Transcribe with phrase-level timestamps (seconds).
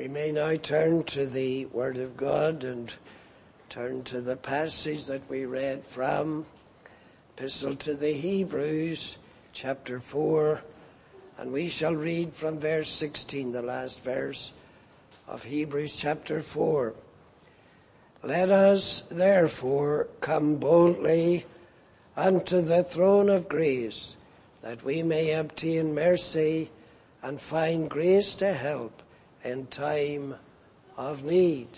[0.00, 2.90] We may now turn to the Word of God and
[3.68, 6.46] turn to the passage that we read from
[7.36, 9.18] Epistle to the Hebrews,
[9.52, 10.62] chapter 4,
[11.36, 14.52] and we shall read from verse 16, the last verse
[15.28, 16.94] of Hebrews chapter 4.
[18.22, 21.44] Let us therefore come boldly
[22.16, 24.16] unto the throne of grace,
[24.62, 26.70] that we may obtain mercy
[27.22, 29.02] and find grace to help
[29.44, 30.34] in time
[30.96, 31.68] of need.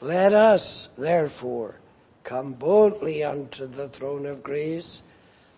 [0.00, 1.74] Let us, therefore,
[2.24, 5.02] come boldly unto the throne of grace,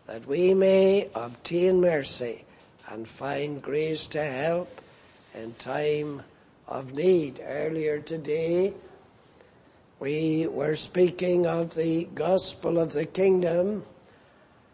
[0.07, 2.45] that we may obtain mercy
[2.89, 4.81] and find grace to help
[5.35, 6.23] in time
[6.67, 7.41] of need.
[7.43, 8.75] Earlier today,
[10.01, 13.85] we were speaking of the gospel of the kingdom,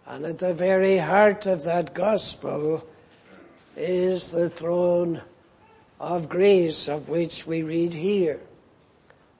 [0.06, 2.86] and at the very heart of that gospel
[3.76, 5.22] is the throne
[6.00, 8.40] of grace of which we read here.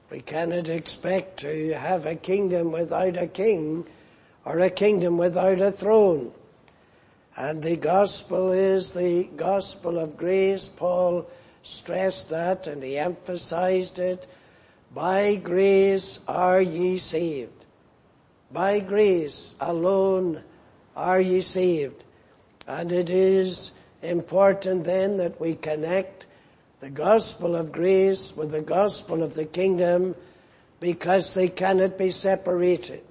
[0.09, 3.85] We cannot expect to have a kingdom without a king
[4.45, 6.31] or a kingdom without a throne.
[7.35, 10.67] And the gospel is the gospel of grace.
[10.67, 11.27] Paul
[11.63, 14.25] stressed that and he emphasized it.
[14.93, 17.65] By grace are ye saved.
[18.51, 20.43] By grace alone
[20.95, 22.03] are ye saved.
[22.67, 26.27] And it is important then that we connect
[26.79, 30.15] the gospel of grace with the gospel of the kingdom
[30.79, 33.01] because they cannot be separated.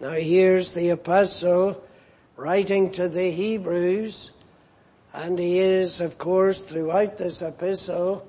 [0.00, 1.82] Now here's the apostle
[2.36, 4.32] writing to the Hebrews
[5.12, 8.26] and he is of course throughout this epistle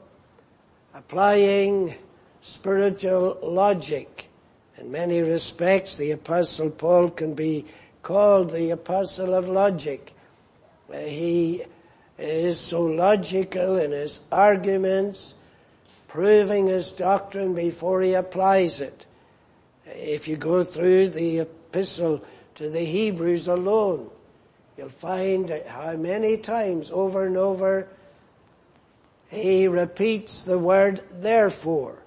[0.93, 1.95] applying
[2.41, 4.29] spiritual logic.
[4.77, 7.65] In many respects the apostle Paul can be
[8.03, 10.13] called the apostle of logic.
[10.91, 11.63] Uh, he
[12.21, 15.33] is so logical in his arguments,
[16.07, 19.05] proving his doctrine before he applies it.
[19.85, 22.23] If you go through the epistle
[22.55, 24.09] to the Hebrews alone,
[24.77, 27.87] you'll find how many times over and over
[29.29, 32.03] he repeats the word therefore,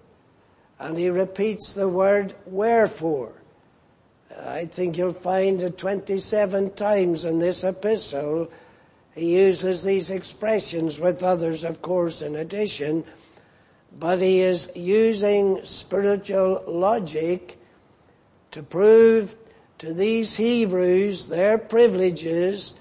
[0.78, 3.32] and he repeats the word wherefore.
[4.46, 8.50] I think you'll find it 27 times in this epistle
[9.14, 13.04] he uses these expressions with others, of course, in addition,
[13.96, 17.58] but he is using spiritual logic
[18.50, 19.36] to prove
[19.78, 22.74] to these Hebrews their privileges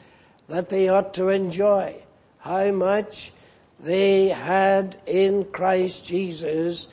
[0.48, 2.02] that they ought to enjoy,
[2.40, 3.32] how much
[3.80, 6.88] they had in Christ Jesus,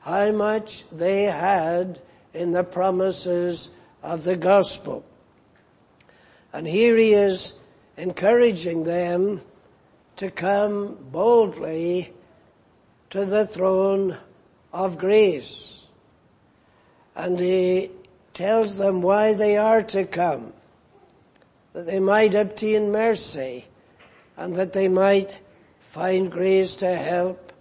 [0.00, 2.00] how much they had
[2.32, 3.70] in the promises
[4.02, 5.04] of the gospel.
[6.52, 7.54] And here he is
[7.96, 9.40] encouraging them
[10.16, 12.12] to come boldly
[13.10, 14.18] to the throne
[14.72, 15.86] of grace.
[17.16, 17.90] And he
[18.32, 20.52] tells them why they are to come,
[21.72, 23.66] that they might obtain mercy
[24.36, 25.38] and that they might
[25.90, 27.52] find grace to help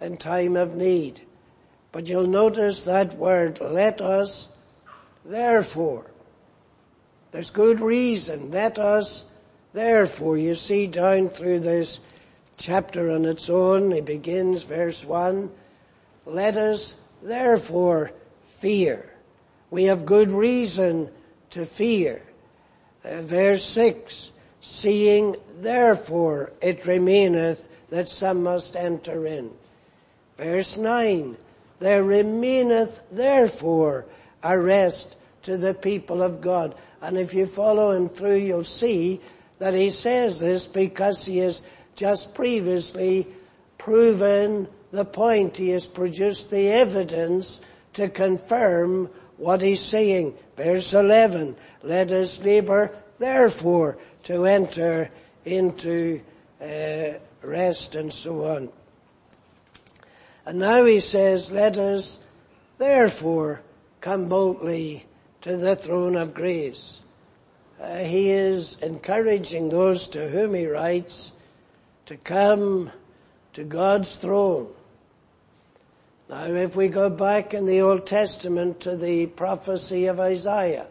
[0.00, 1.22] in time of need.
[1.90, 4.50] But you'll notice that word, let us,
[5.24, 6.10] therefore.
[7.32, 8.50] There's good reason.
[8.50, 9.27] Let us
[9.72, 12.00] Therefore, you see down through this
[12.56, 15.50] chapter on its own, it begins verse 1,
[16.26, 18.12] let us therefore
[18.58, 19.10] fear.
[19.70, 21.10] We have good reason
[21.50, 22.22] to fear.
[23.04, 29.50] Uh, verse 6, seeing therefore it remaineth that some must enter in.
[30.36, 31.36] Verse 9,
[31.78, 34.06] there remaineth therefore
[34.42, 36.74] a rest to the people of God.
[37.00, 39.20] And if you follow him through, you'll see
[39.58, 41.62] that he says this because he has
[41.94, 43.26] just previously
[43.76, 45.56] proven the point.
[45.56, 47.60] He has produced the evidence
[47.94, 50.34] to confirm what he's saying.
[50.56, 55.10] Verse 11, let us labor therefore to enter
[55.44, 56.20] into
[56.60, 58.68] uh, rest and so on.
[60.44, 62.22] And now he says, let us
[62.78, 63.60] therefore
[64.00, 65.04] come boldly
[65.42, 67.00] to the throne of grace
[67.80, 71.32] uh, he is encouraging those to whom he writes
[72.06, 72.90] to come
[73.52, 74.68] to God's throne.
[76.28, 80.86] Now if we go back in the Old Testament to the prophecy of Isaiah,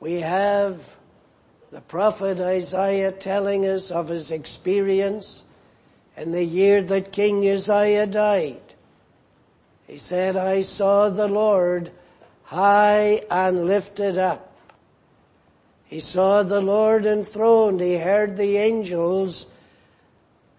[0.00, 0.96] we have
[1.70, 5.44] the prophet Isaiah telling us of his experience
[6.16, 8.60] in the year that King Uzziah died.
[9.86, 11.90] He said, I saw the Lord
[12.44, 14.45] high and lifted up
[15.86, 17.80] he saw the Lord enthroned.
[17.80, 19.46] He heard the angels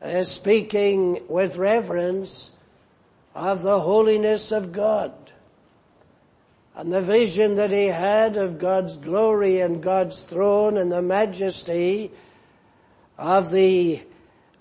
[0.01, 2.51] uh, speaking with reverence
[3.35, 5.13] of the holiness of God
[6.75, 12.11] and the vision that he had of God's glory and God's throne and the majesty
[13.17, 14.01] of the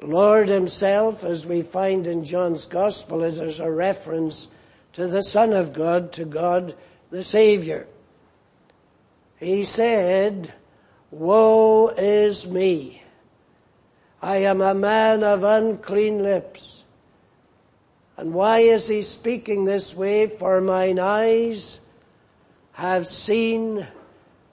[0.00, 4.48] Lord himself as we find in John's gospel it is a reference
[4.94, 6.74] to the Son of God, to God
[7.10, 7.86] the Savior.
[9.38, 10.52] He said,
[11.10, 13.02] woe is me.
[14.22, 16.84] I am a man of unclean lips.
[18.16, 20.26] And why is he speaking this way?
[20.26, 21.80] For mine eyes
[22.72, 23.86] have seen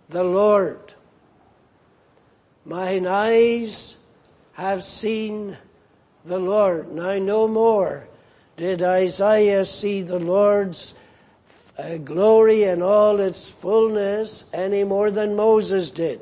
[0.10, 0.94] the Lord.
[2.66, 3.96] Mine eyes
[4.54, 5.58] have seen
[6.26, 6.92] the Lord.
[6.92, 8.08] Now no more
[8.58, 10.94] did Isaiah see the Lord's
[11.78, 16.22] uh, glory in all its fullness any more than Moses did.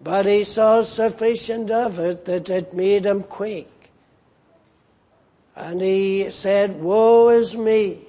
[0.00, 3.68] But he saw sufficient of it that it made him quake.
[5.54, 8.00] And he said, woe is me.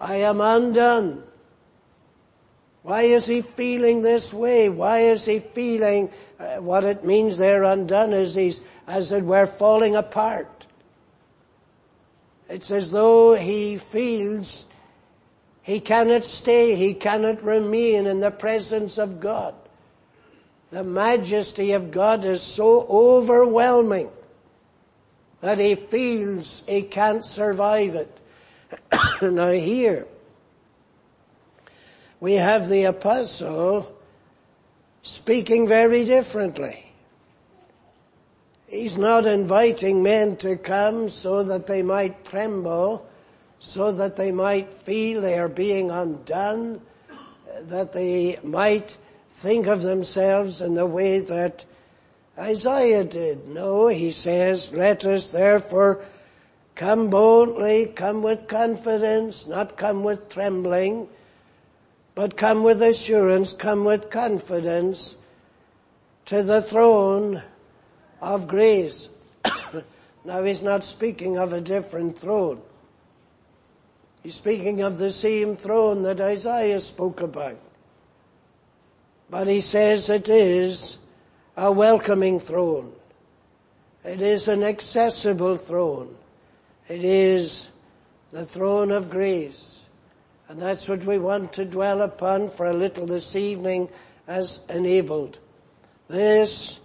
[0.00, 1.22] I am undone.
[2.82, 4.68] Why is he feeling this way?
[4.68, 9.46] Why is he feeling uh, what it means they're undone is he's as it were
[9.46, 10.48] falling apart.
[12.54, 14.66] It's as though he feels
[15.62, 19.56] he cannot stay, he cannot remain in the presence of God.
[20.70, 24.08] The majesty of God is so overwhelming
[25.40, 28.20] that he feels he can't survive it.
[29.20, 30.06] now here,
[32.20, 33.92] we have the apostle
[35.02, 36.83] speaking very differently.
[38.74, 43.08] He's not inviting men to come so that they might tremble,
[43.60, 46.80] so that they might feel they are being undone,
[47.60, 48.96] that they might
[49.30, 51.64] think of themselves in the way that
[52.36, 53.46] Isaiah did.
[53.46, 56.02] No, he says, let us therefore
[56.74, 61.08] Come boldly, come with confidence, not come with trembling,
[62.16, 65.14] but come with assurance, come with confidence
[66.26, 67.44] to the throne
[68.24, 69.10] of grace.
[70.24, 72.60] now he's not speaking of a different throne.
[74.22, 77.58] He's speaking of the same throne that Isaiah spoke about.
[79.28, 80.98] But he says it is
[81.56, 82.92] a welcoming throne.
[84.02, 86.16] It is an accessible throne.
[86.88, 87.70] It is
[88.30, 89.84] the throne of grace.
[90.48, 93.88] And that's what we want to dwell upon for a little this evening
[94.26, 95.38] as enabled.
[96.08, 96.80] This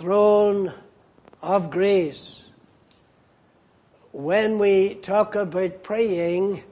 [0.00, 0.72] throne
[1.42, 2.48] of grace.
[4.12, 6.62] When we talk about praying,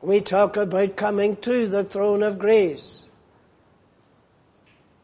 [0.00, 3.04] we talk about coming to the throne of grace.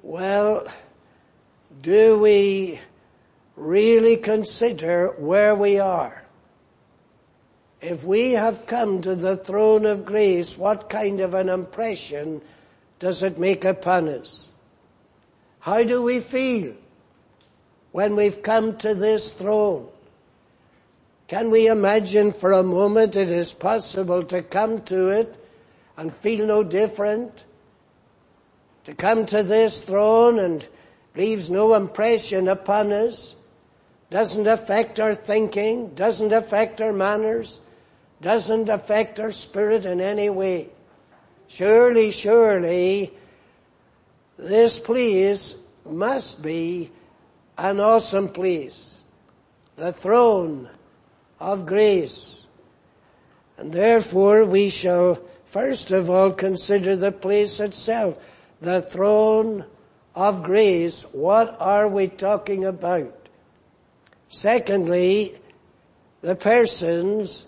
[0.03, 0.67] Well,
[1.83, 2.81] do we
[3.55, 6.25] really consider where we are?
[7.81, 12.43] if we have come to the throne of grace, what kind of an impression
[12.99, 14.49] does it make upon us?
[15.61, 16.75] How do we feel
[17.93, 19.89] when we've come to this throne?
[21.29, 25.37] Can we imagine for a moment it is possible to come to it
[25.97, 27.45] and feel no different?
[28.85, 30.67] To come to this throne and
[31.15, 33.37] leaves no impression upon us,
[34.11, 37.61] doesn't affect our thinking, doesn't affect our manners,
[38.21, 40.69] doesn't affect our spirit in any way.
[41.47, 43.13] Surely, surely,
[44.37, 45.55] this place
[45.85, 46.91] must be
[47.61, 49.01] an awesome place.
[49.77, 50.69] The throne
[51.39, 52.47] of grace.
[53.59, 58.19] And therefore we shall first of all consider the place itself.
[58.61, 59.67] The throne
[60.15, 61.03] of grace.
[61.13, 63.29] What are we talking about?
[64.31, 65.39] Secondly,
[66.23, 67.45] the persons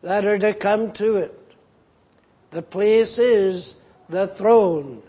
[0.00, 1.38] that are to come to it.
[2.52, 3.76] The place is
[4.08, 5.02] the throne.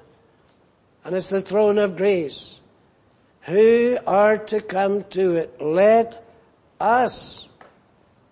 [1.05, 2.59] And it's the throne of grace.
[3.43, 5.61] Who are to come to it?
[5.61, 6.23] Let
[6.79, 7.49] us,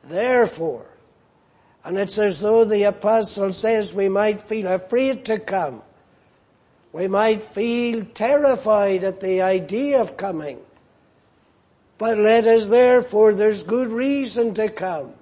[0.04, 0.86] therefore.
[1.84, 5.82] And it's as though the apostle says we might feel afraid to come.
[6.94, 10.60] We might feel terrified at the idea of coming.
[11.98, 15.14] But let us therefore, there's good reason to come.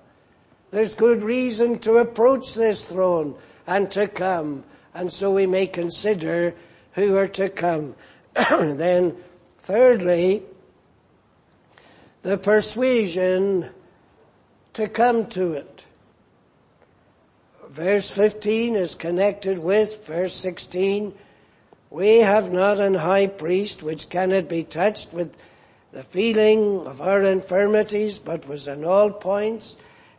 [0.71, 4.63] There's good reason to approach this throne and to come.
[4.93, 6.53] And so we may consider
[6.93, 7.95] who are to come.
[8.49, 9.15] then
[9.69, 10.41] thirdly,
[12.23, 13.69] the persuasion
[14.73, 15.85] to come to it.
[17.69, 21.13] Verse 15 is connected with verse 16.
[21.91, 25.37] We have not an high priest which cannot be touched with
[25.91, 29.75] the feeling of our infirmities, but was in all points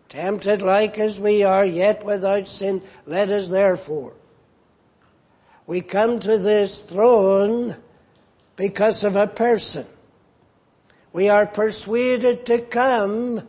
[0.08, 2.82] tempted like as we are, yet without sin.
[3.04, 4.12] Let us therefore.
[5.66, 7.74] We come to this throne
[8.60, 9.86] because of a person.
[11.14, 13.48] We are persuaded to come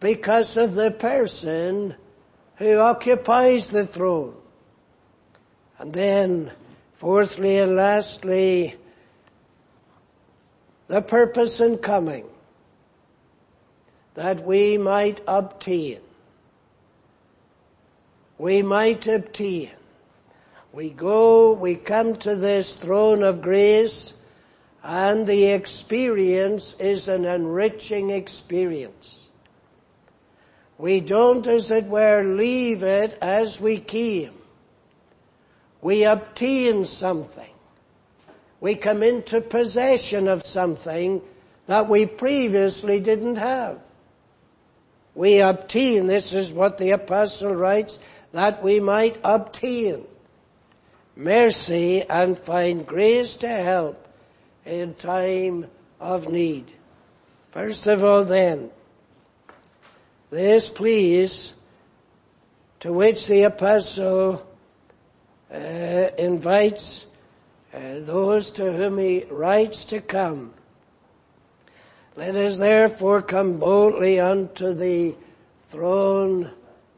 [0.00, 1.94] because of the person
[2.56, 4.34] who occupies the throne.
[5.78, 6.52] And then,
[6.98, 8.76] fourthly and lastly,
[10.88, 12.26] the purpose in coming
[14.12, 16.00] that we might obtain.
[18.36, 19.70] We might obtain.
[20.72, 24.14] We go, we come to this throne of grace
[24.82, 29.30] and the experience is an enriching experience.
[30.78, 34.32] We don't, as it were, leave it as we came.
[35.80, 37.52] We obtain something
[38.62, 41.20] we come into possession of something
[41.66, 43.80] that we previously didn't have.
[45.16, 47.98] We obtain, this is what the apostle writes,
[48.30, 50.04] that we might obtain
[51.16, 54.08] mercy and find grace to help
[54.64, 55.66] in time
[56.00, 56.72] of need.
[57.50, 58.70] First of all then,
[60.30, 61.52] this please
[62.80, 64.46] to which the apostle
[65.52, 65.56] uh,
[66.18, 67.06] invites
[67.74, 70.52] uh, those to whom he writes to come.
[72.16, 75.16] Let us therefore come boldly unto the
[75.64, 76.50] throne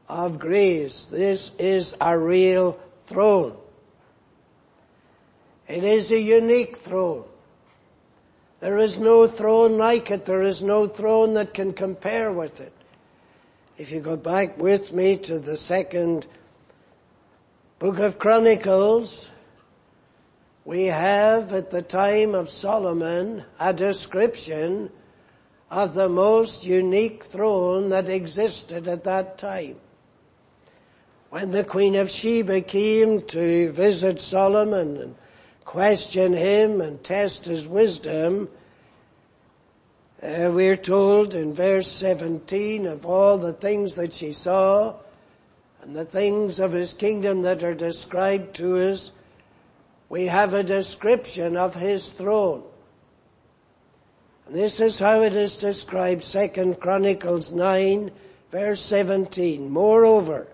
[0.09, 1.05] of grace.
[1.07, 3.57] This is a real throne.
[5.67, 7.25] It is a unique throne.
[8.61, 10.27] There is no throne like it.
[10.27, 12.73] There is no throne that can compare with it.
[13.77, 16.27] If you go back with me to the second
[17.79, 19.31] book of Chronicles,
[20.65, 24.91] we have at the time of Solomon a description
[25.71, 29.77] of the most unique throne that existed at that time.
[31.31, 35.15] When the Queen of Sheba came to visit Solomon and
[35.65, 38.49] question him and test his wisdom,
[40.23, 44.95] uh, we're told in verse 17 of all the things that she saw
[45.83, 49.11] and the things of his kingdom that are described to us
[50.09, 52.63] we have a description of his throne.
[54.47, 58.11] And this is how it is described, Second Chronicles 9,
[58.53, 59.69] verse 17.
[59.71, 60.47] Moreover,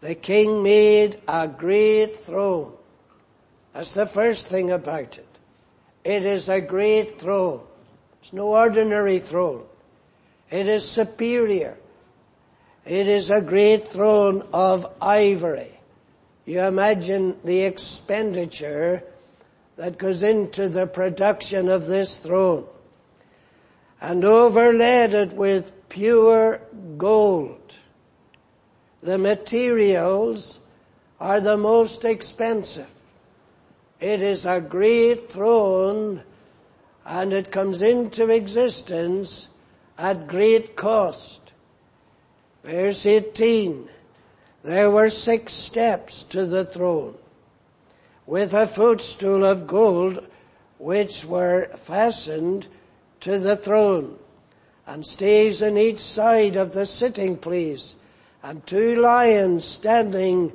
[0.00, 2.72] the king made a great throne.
[3.72, 5.26] That's the first thing about it.
[6.04, 7.60] It is a great throne.
[8.20, 9.64] It's no ordinary throne.
[10.50, 11.76] It is superior.
[12.84, 15.78] It is a great throne of ivory.
[16.44, 19.04] You imagine the expenditure
[19.76, 22.66] that goes into the production of this throne
[24.00, 26.60] and overlaid it with pure
[26.98, 27.74] gold.
[29.02, 30.58] The materials
[31.20, 32.91] are the most expensive.
[34.02, 36.24] It is a great throne
[37.06, 39.46] and it comes into existence
[39.96, 41.52] at great cost.
[42.64, 43.88] Verse 18.
[44.64, 47.14] There were six steps to the throne
[48.26, 50.26] with a footstool of gold
[50.78, 52.66] which were fastened
[53.20, 54.18] to the throne
[54.84, 57.94] and stays on each side of the sitting place
[58.42, 60.52] and two lions standing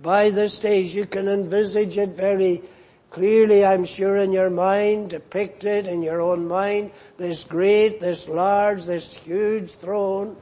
[0.00, 0.94] by the stage.
[0.94, 2.62] You can envisage it very
[3.14, 8.86] clearly, I'm sure, in your mind, depicted in your own mind, this great, this large,
[8.86, 10.36] this huge throne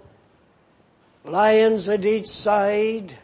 [1.22, 3.14] lions at each side.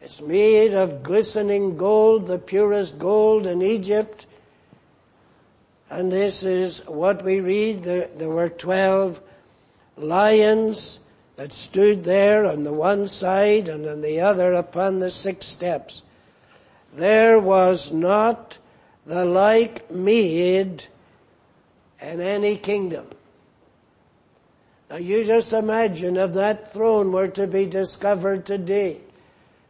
[0.00, 4.28] It's made of glistening gold, the purest gold in Egypt.
[5.90, 7.82] And this is what we read.
[7.82, 9.20] There, were twelve
[9.96, 11.00] lions
[11.34, 16.04] that stood there on the one side and on the other upon the six steps.
[16.92, 18.58] There was not
[19.06, 20.86] the like made
[22.00, 23.06] in any kingdom.
[24.90, 29.00] Now you just imagine if that throne were to be discovered today,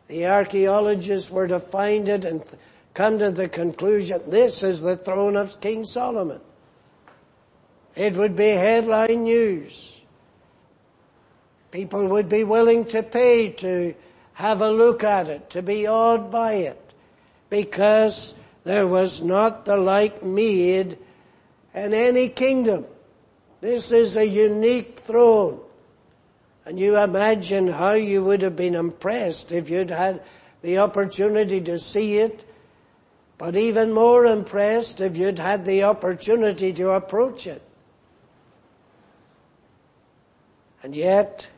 [0.09, 2.43] the archaeologists were to find it and
[2.93, 6.41] come to the conclusion, this is the throne of King Solomon.
[7.95, 10.01] It would be headline news.
[11.71, 13.95] People would be willing to pay to
[14.35, 16.82] have a look at it, to be awed by it,
[17.53, 18.33] because
[18.65, 20.97] there was not the like made
[21.75, 22.87] in any kingdom.
[23.61, 25.61] This is a unique throne.
[26.65, 30.23] And you imagine how you would have been impressed if you'd had
[30.63, 32.43] the opportunity to see it.
[33.37, 37.61] but even more impressed if you'd had the opportunity to approach it.
[40.83, 41.49] And yet,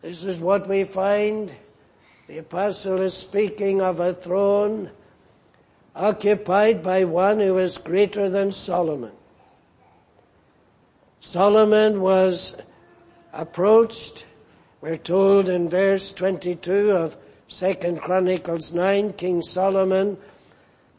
[0.00, 1.52] this is what we find.
[2.26, 4.90] The apostle is speaking of a throne
[5.94, 9.12] occupied by one who is greater than Solomon.
[11.20, 12.56] Solomon was
[13.32, 14.26] approached,
[14.80, 17.16] we're told in verse 22 of
[17.46, 20.18] Second Chronicles 9, King Solomon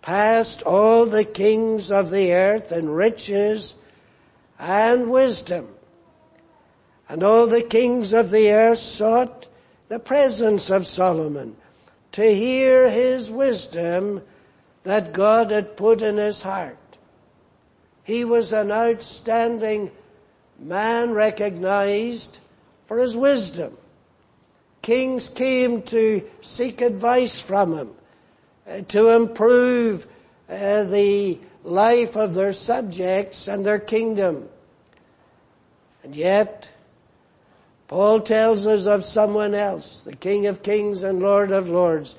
[0.01, 3.75] passed all the kings of the earth in riches
[4.57, 5.75] and wisdom.
[7.09, 9.46] And all the kings of the earth sought
[9.89, 11.55] the presence of Solomon
[12.13, 14.21] to hear his wisdom
[14.83, 16.77] that God had put in his heart.
[18.03, 19.91] He was an outstanding
[20.59, 22.39] man recognized
[22.87, 23.77] for his wisdom.
[24.81, 27.89] Kings came to seek advice from him,
[28.67, 30.07] uh, to improve
[30.49, 34.47] uh, the life of their subjects and their kingdom.
[36.03, 36.69] And yet,
[37.87, 42.17] Paul tells us of someone else, the King of Kings and Lord of Lords.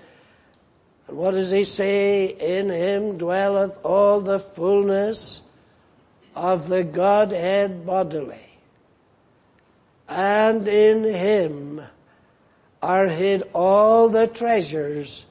[1.07, 2.27] And what does he say?
[2.27, 5.43] In him dwelleth all the fullness
[6.35, 8.49] of the Godhead bodily.
[10.09, 11.83] And in him
[12.83, 15.27] are hid all the treasures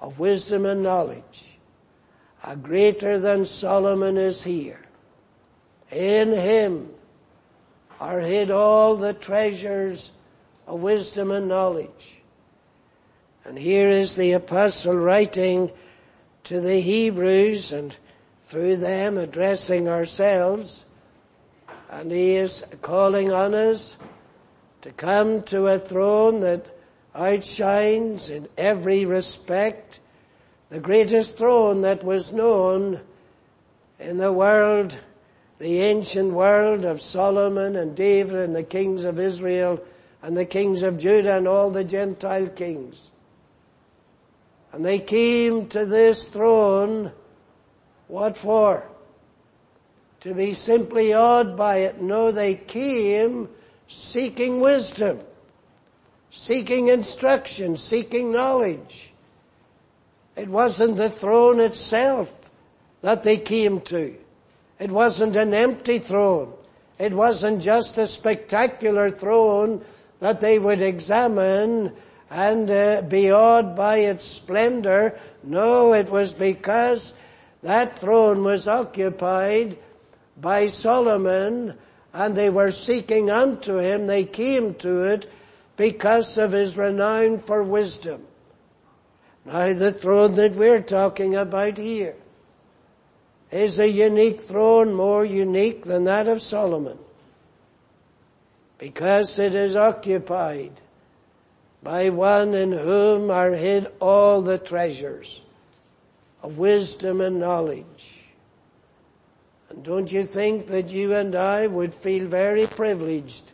[0.00, 1.58] of wisdom and knowledge.
[2.44, 4.80] A greater than Solomon is here.
[5.90, 6.93] In him
[8.04, 10.12] are hid all the treasures
[10.66, 12.18] of wisdom and knowledge.
[13.46, 15.72] And here is the apostle writing
[16.44, 17.96] to the Hebrews and
[18.46, 20.84] through them addressing ourselves.
[21.88, 23.96] And he is calling on us
[24.82, 26.66] to come to a throne that
[27.14, 30.00] outshines in every respect
[30.68, 33.00] the greatest throne that was known
[33.98, 34.98] in the world,
[35.58, 39.82] the ancient world of Solomon and David and the kings of Israel
[40.22, 43.10] and the kings of Judah and all the Gentile kings.
[44.72, 47.12] And they came to this throne,
[48.08, 48.88] what for?
[50.20, 52.00] To be simply awed by it.
[52.00, 53.48] No, they came
[53.86, 55.20] seeking wisdom,
[56.30, 59.12] seeking instruction, seeking knowledge.
[60.34, 62.34] It wasn't the throne itself
[63.02, 64.16] that they came to.
[64.78, 66.52] It wasn't an empty throne.
[66.98, 69.84] It wasn't just a spectacular throne
[70.20, 71.92] that they would examine
[72.30, 75.18] and uh, be awed by its splendor.
[75.42, 77.14] No, it was because
[77.62, 79.78] that throne was occupied
[80.40, 81.74] by Solomon
[82.12, 84.06] and they were seeking unto him.
[84.06, 85.30] They came to it
[85.76, 88.24] because of his renown for wisdom.
[89.44, 92.16] Now the throne that we're talking about here
[93.54, 96.98] is a unique throne, more unique than that of Solomon.
[98.78, 100.72] Because it is occupied
[101.82, 105.42] by one in whom are hid all the treasures
[106.42, 108.24] of wisdom and knowledge.
[109.70, 113.52] And don't you think that you and I would feel very privileged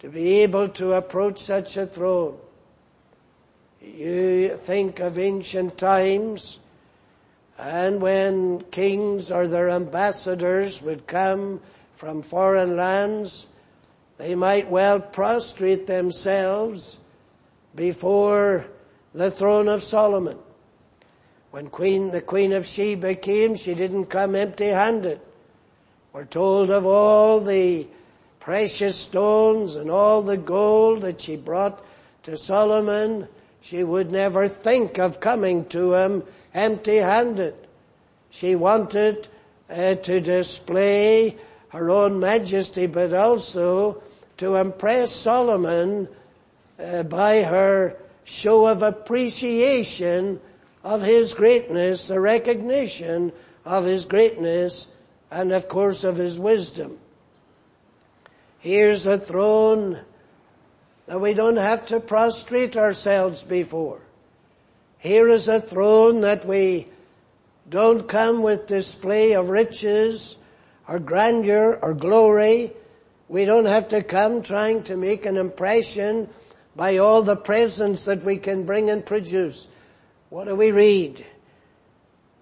[0.00, 2.38] to be able to approach such a throne?
[3.82, 6.60] You think of ancient times
[7.58, 11.60] and when kings or their ambassadors would come
[11.96, 13.46] from foreign lands,
[14.18, 16.98] they might well prostrate themselves
[17.74, 18.66] before
[19.12, 20.38] the throne of Solomon.
[21.50, 25.20] When Queen, the Queen of Sheba came, she didn't come empty handed.
[26.12, 27.86] We're told of all the
[28.40, 31.84] precious stones and all the gold that she brought
[32.24, 33.28] to Solomon.
[33.64, 37.54] She would never think of coming to him empty handed.
[38.28, 39.26] She wanted
[39.70, 41.38] uh, to display
[41.70, 44.02] her own majesty, but also
[44.36, 46.08] to impress Solomon
[46.78, 50.42] uh, by her show of appreciation
[50.82, 53.32] of his greatness, the recognition
[53.64, 54.88] of his greatness,
[55.30, 56.98] and of course of his wisdom.
[58.58, 60.00] Here's a throne
[61.06, 64.00] that we don't have to prostrate ourselves before.
[64.98, 66.88] Here is a throne that we
[67.68, 70.36] don't come with display of riches
[70.88, 72.72] or grandeur or glory.
[73.28, 76.28] We don't have to come trying to make an impression
[76.74, 79.68] by all the presents that we can bring and produce.
[80.30, 81.24] What do we read?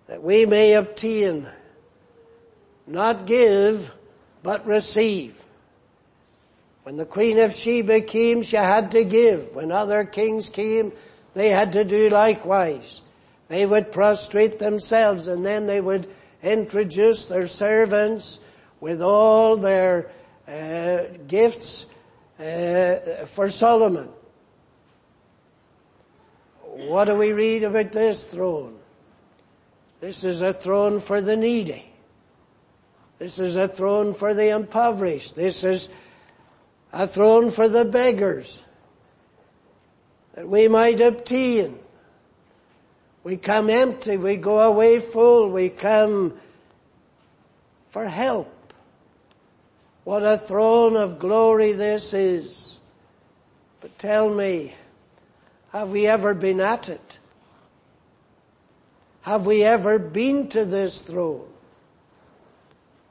[0.06, 1.48] That we may obtain,
[2.86, 3.92] not give,
[4.42, 5.41] but receive.
[6.82, 9.54] When the Queen of Sheba came, she had to give.
[9.54, 10.92] When other kings came,
[11.34, 13.00] they had to do likewise.
[13.48, 16.08] They would prostrate themselves and then they would
[16.42, 18.40] introduce their servants
[18.80, 20.10] with all their
[20.48, 21.86] uh, gifts
[22.40, 24.08] uh, for Solomon.
[26.62, 28.78] What do we read about this throne?
[30.00, 31.84] This is a throne for the needy.
[33.18, 35.36] This is a throne for the impoverished.
[35.36, 35.88] This is
[36.92, 38.62] a throne for the beggars
[40.34, 41.78] that we might obtain.
[43.24, 46.34] We come empty, we go away full, we come
[47.90, 48.48] for help.
[50.04, 52.78] What a throne of glory this is.
[53.80, 54.74] But tell me,
[55.70, 57.18] have we ever been at it?
[59.22, 61.46] Have we ever been to this throne?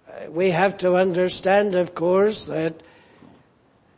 [0.08, 2.82] Uh, we have to understand, of course, that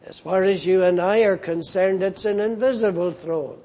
[0.04, 3.60] as far as you and I are concerned, it's an invisible throne.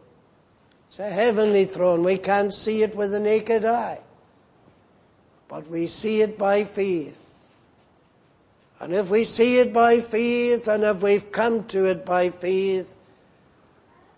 [0.86, 2.04] It's a heavenly throne.
[2.04, 4.00] We can't see it with the naked eye.
[5.48, 7.24] But we see it by faith.
[8.80, 12.96] And if we see it by faith and if we've come to it by faith,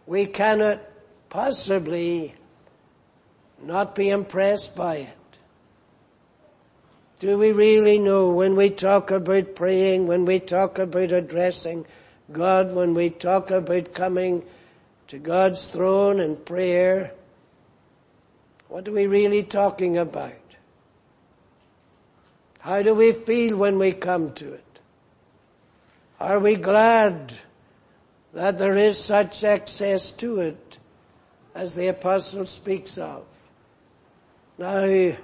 [0.06, 0.80] we cannot
[1.30, 2.34] possibly
[3.62, 5.16] not be impressed by it.
[7.20, 11.86] Do we really know when we talk about praying, when we talk about addressing
[12.32, 14.44] God, when we talk about coming
[15.08, 17.12] to God's throne in prayer,
[18.68, 20.32] what are we really talking about?
[22.60, 24.80] How do we feel when we come to it?
[26.20, 27.32] Are we glad
[28.32, 30.78] that there is such access to it
[31.54, 33.24] as the apostle speaks of?
[34.56, 35.16] Now, who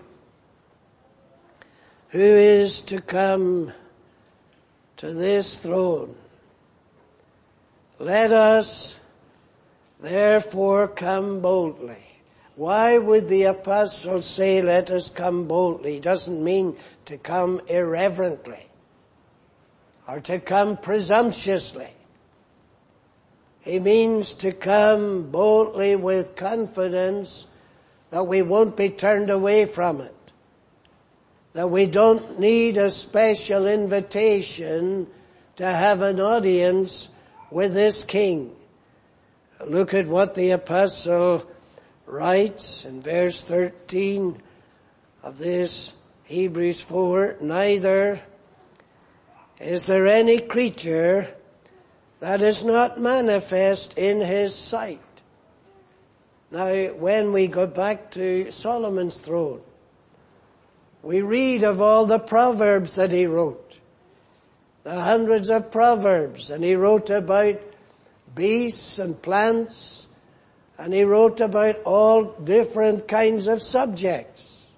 [2.10, 3.72] is to come
[4.96, 6.16] to this throne?
[7.98, 8.94] Let us
[10.00, 12.04] therefore come boldly.
[12.54, 16.00] Why would the apostle say, let us come boldly?
[16.00, 18.66] Doesn't mean to come irreverently
[20.08, 21.88] or to come presumptuously.
[23.60, 27.48] He means to come boldly with confidence
[28.10, 30.14] that we won't be turned away from it.
[31.54, 35.08] That we don't need a special invitation
[35.56, 37.08] to have an audience
[37.50, 38.54] with this king.
[39.64, 41.48] Look at what the apostle
[42.06, 44.40] writes in verse 13
[45.22, 45.92] of this
[46.24, 48.20] Hebrews 4, neither
[49.60, 51.34] is there any creature
[52.20, 55.00] that is not manifest in his sight.
[56.50, 59.60] Now, when we go back to Solomon's throne,
[61.02, 63.65] we read of all the proverbs that he wrote
[64.86, 67.60] the hundreds of proverbs and he wrote about
[68.36, 70.06] beasts and plants
[70.78, 74.70] and he wrote about all different kinds of subjects.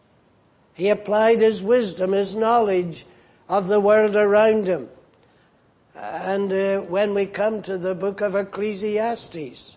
[0.72, 3.04] He applied his wisdom, his knowledge
[3.50, 4.88] of the world around him.
[5.94, 9.76] And uh, when we come to the book of Ecclesiastes,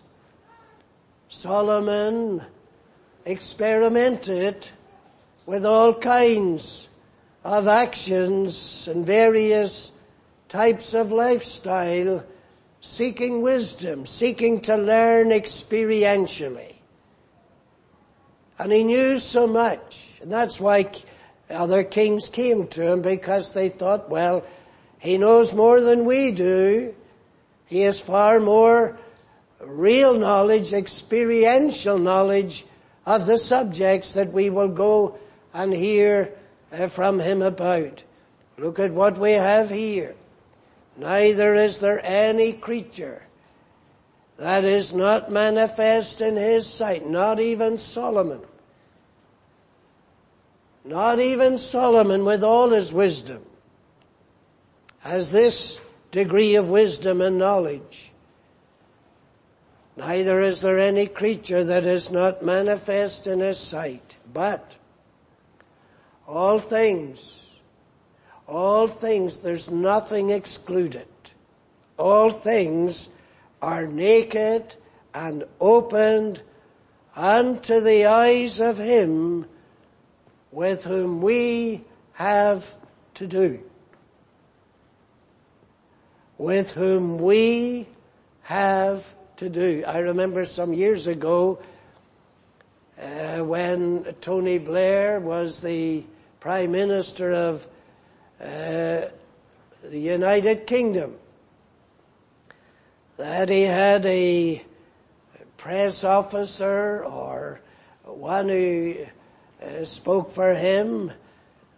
[1.28, 2.42] Solomon
[3.26, 4.66] experimented
[5.44, 6.88] with all kinds
[7.44, 9.91] of actions and various
[10.52, 12.22] types of lifestyle,
[12.82, 16.74] seeking wisdom, seeking to learn experientially.
[18.58, 20.90] And he knew so much, and that's why
[21.48, 24.44] other kings came to him because they thought, well,
[24.98, 26.94] he knows more than we do.
[27.64, 28.98] He has far more
[29.58, 32.66] real knowledge, experiential knowledge
[33.06, 35.18] of the subjects that we will go
[35.54, 36.34] and hear
[36.70, 38.02] uh, from him about.
[38.58, 40.14] Look at what we have here.
[40.96, 43.22] Neither is there any creature
[44.36, 48.40] that is not manifest in his sight, not even Solomon.
[50.84, 53.44] Not even Solomon with all his wisdom
[55.00, 58.12] has this degree of wisdom and knowledge.
[59.96, 64.72] Neither is there any creature that is not manifest in his sight, but
[66.26, 67.41] all things
[68.52, 71.06] all things, there's nothing excluded.
[71.98, 73.08] All things
[73.62, 74.76] are naked
[75.14, 76.42] and opened
[77.16, 79.46] unto the eyes of him
[80.50, 82.76] with whom we have
[83.14, 83.62] to do.
[86.36, 87.88] With whom we
[88.42, 89.82] have to do.
[89.86, 91.58] I remember some years ago
[93.00, 96.04] uh, when Tony Blair was the
[96.40, 97.66] Prime Minister of
[98.42, 99.08] uh,
[99.84, 101.16] the United Kingdom
[103.16, 104.62] that he had a
[105.56, 107.60] press officer or
[108.04, 108.96] one who
[109.62, 111.12] uh, spoke for him,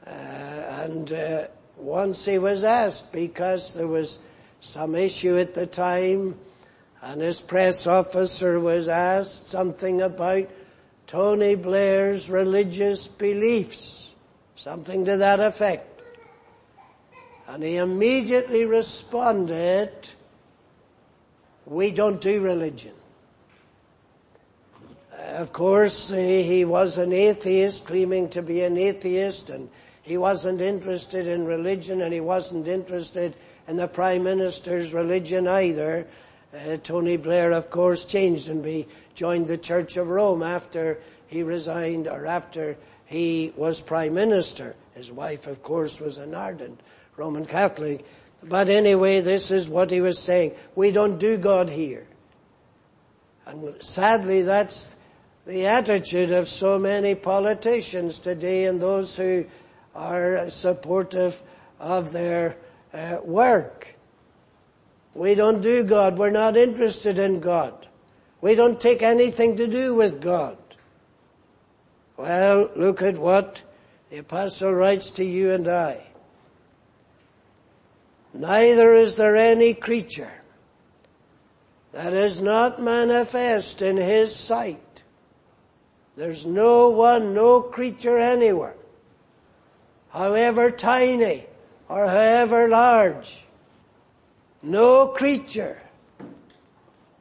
[0.07, 1.46] uh, and uh,
[1.77, 4.18] once he was asked because there was
[4.61, 6.38] some issue at the time,
[7.03, 10.48] and his press officer was asked something about
[11.07, 14.14] Tony Blair's religious beliefs,
[14.57, 15.94] something to that effect.
[17.47, 19.91] And he immediately responded,
[21.67, 22.95] we don't do religion.
[25.19, 29.69] Of course, he was an atheist, claiming to be an atheist, and
[30.03, 33.35] he wasn't interested in religion, and he wasn't interested
[33.69, 36.07] in the Prime Minister's religion either.
[36.55, 41.43] Uh, Tony Blair, of course, changed and be, joined the Church of Rome after he
[41.43, 42.77] resigned or after
[43.07, 44.77] he was Prime Minister.
[44.95, 46.81] His wife, of course, was an ardent
[47.16, 48.05] Roman Catholic.
[48.42, 50.55] But anyway, this is what he was saying.
[50.74, 52.07] We don't do God here.
[53.46, 54.96] And sadly, that's
[55.46, 59.46] the attitude of so many politicians today and those who
[59.94, 61.42] are supportive
[61.79, 62.57] of their
[62.92, 63.94] uh, work.
[65.14, 66.18] We don't do God.
[66.18, 67.87] We're not interested in God.
[68.40, 70.59] We don't take anything to do with God.
[72.16, 73.62] Well, look at what
[74.11, 76.07] the apostle writes to you and I.
[78.35, 80.33] Neither is there any creature
[81.92, 85.05] that is not manifest in his sight.
[86.16, 88.75] There's no one, no creature anywhere,
[90.09, 91.47] however tiny
[91.88, 93.44] or however large,
[94.62, 95.81] no creature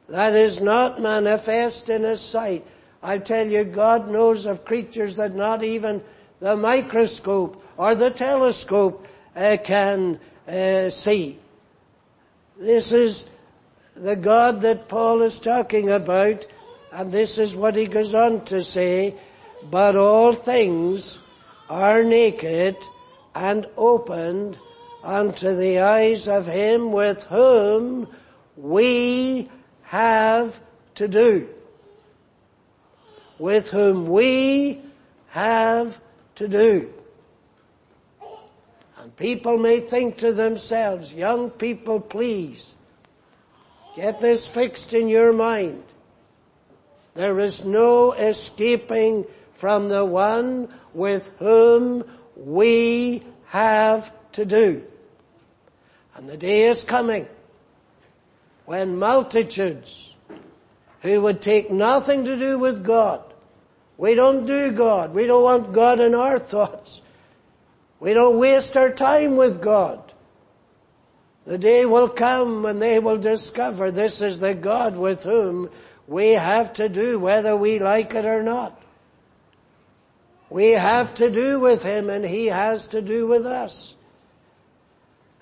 [0.08, 2.66] that is not manifest in his sight.
[3.02, 6.02] I tell you, God knows of creatures that not even
[6.40, 11.38] the microscope or the telescope uh, can uh, see.
[12.58, 13.28] This is
[13.96, 16.46] the God that Paul is talking about,
[16.92, 19.14] and this is what he goes on to say,
[19.70, 21.18] but all things
[21.68, 22.76] are naked
[23.34, 24.56] and opened
[25.02, 28.08] unto the eyes of him with whom
[28.56, 29.48] we
[29.82, 30.60] have
[30.94, 31.48] to do
[33.38, 34.80] with whom we
[35.28, 36.00] have
[36.36, 36.93] to do.
[39.16, 42.74] People may think to themselves, young people please,
[43.96, 45.82] get this fixed in your mind.
[47.14, 49.24] There is no escaping
[49.54, 52.04] from the one with whom
[52.36, 54.82] we have to do.
[56.16, 57.28] And the day is coming
[58.64, 60.14] when multitudes
[61.02, 63.22] who would take nothing to do with God.
[63.96, 65.14] We don't do God.
[65.14, 67.00] We don't want God in our thoughts.
[68.00, 70.12] We don't waste our time with God.
[71.44, 75.70] The day will come when they will discover this is the God with whom
[76.06, 78.80] we have to do whether we like it or not.
[80.50, 83.96] We have to do with Him and He has to do with us.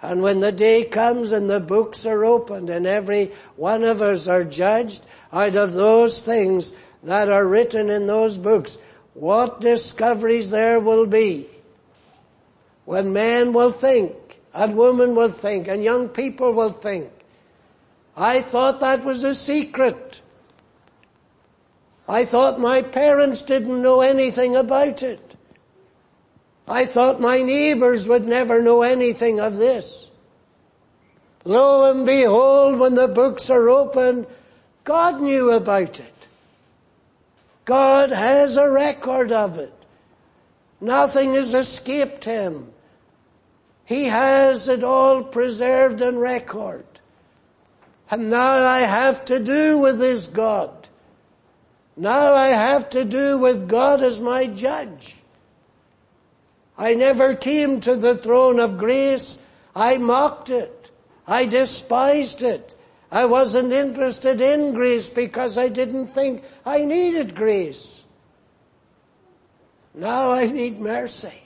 [0.01, 4.27] And when the day comes and the books are opened and every one of us
[4.27, 6.73] are judged, out of those things
[7.05, 8.79] that are written in those books,
[9.15, 11.47] what discoveries there will be.
[12.93, 17.11] When men will think, and women will think, and young people will think,
[18.19, 20.21] I thought that was a secret.
[22.07, 25.37] I thought my parents didn't know anything about it.
[26.69, 30.11] I thought my neighbors would never know anything of this.
[31.47, 34.27] Lo and behold, when the books are opened,
[34.85, 36.15] God knew about it.
[37.65, 39.73] God has a record of it.
[40.83, 42.72] Nothing has escaped him.
[43.93, 46.87] He has it all preserved and record.
[48.11, 50.89] And now I have to do with this God.
[51.95, 55.17] Now I have to do with God as my judge.
[56.79, 59.45] I never came to the throne of grace.
[59.77, 60.91] I mocked it.
[61.27, 62.75] I despised it.
[63.11, 68.03] I wasn't interested in grace because I didn't think I needed grace.
[69.93, 71.42] Now I need mercy.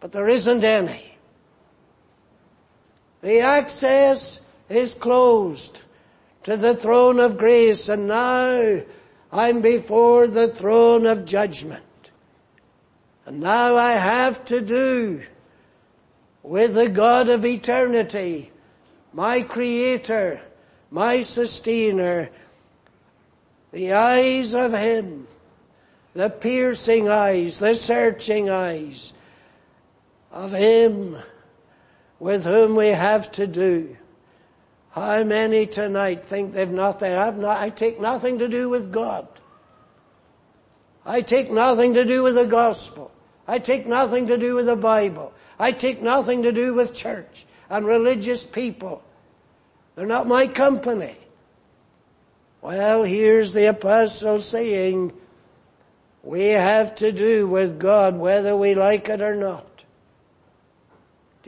[0.00, 1.14] But there isn't any.
[3.20, 5.82] The access is closed
[6.44, 8.80] to the throne of grace and now
[9.30, 11.84] I'm before the throne of judgment.
[13.26, 15.22] And now I have to do
[16.42, 18.50] with the God of eternity
[19.12, 20.40] my creator,
[20.90, 22.30] my sustainer,
[23.72, 25.26] the eyes of him,
[26.14, 29.12] the piercing eyes, the searching eyes
[30.30, 31.16] of him
[32.18, 33.96] with whom we have to do.
[34.90, 39.26] How many tonight think they've nothing, I've not, I take nothing to do with God.
[41.06, 43.10] I take nothing to do with the gospel.
[43.46, 45.32] I take nothing to do with the Bible.
[45.58, 49.02] I take nothing to do with church and religious people.
[49.94, 51.16] They're not my company.
[52.62, 55.12] Well, here's the apostle saying,
[56.22, 59.69] we have to do with God whether we like it or not.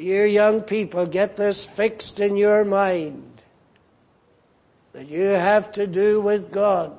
[0.02, 3.40] Dear young people, get this fixed in your mind
[4.94, 6.92] that you have to do with God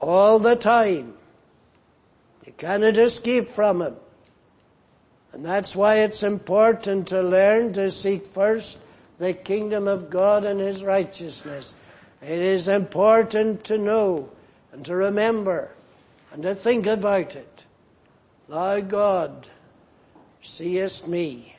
[0.00, 1.14] all the time.
[2.44, 3.94] You cannot escape from Him.
[5.32, 8.80] And that's why it's important to learn to seek first
[9.18, 11.76] the kingdom of God and His righteousness.
[12.20, 14.28] It is important to know
[14.72, 15.70] and to remember
[16.32, 17.64] and to think about it.
[18.48, 19.46] Thy God,
[20.44, 21.56] seest me.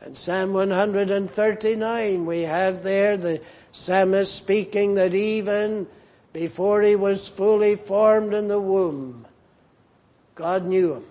[0.00, 5.86] And Psalm 139 we have there the psalmist speaking that even
[6.32, 9.26] before he was fully formed in the womb,
[10.34, 11.04] God knew him.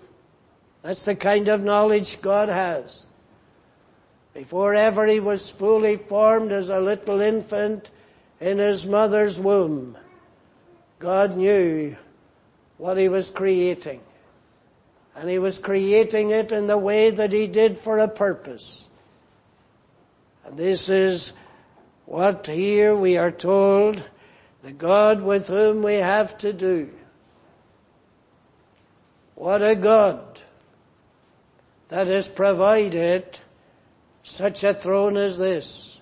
[0.82, 3.06] That's the kind of knowledge God has.
[4.34, 7.90] Before ever he was fully formed as a little infant
[8.40, 9.96] in his mother's womb,
[10.98, 11.96] God knew
[12.76, 14.00] what he was creating.
[15.14, 18.88] And he was creating it in the way that he did for a purpose.
[20.44, 21.32] And this is
[22.06, 24.02] what here we are told
[24.62, 26.90] the God with whom we have to do.
[29.34, 30.40] What a God
[31.88, 33.40] that has provided
[34.22, 36.00] such a throne as this.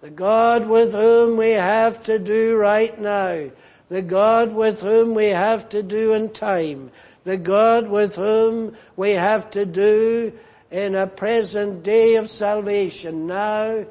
[0.00, 3.50] The God with whom we have to do right now.
[3.88, 6.90] The God with whom we have to do in time
[7.24, 10.32] the God with whom we have to do
[10.70, 13.26] in a present day of salvation.
[13.26, 13.84] Now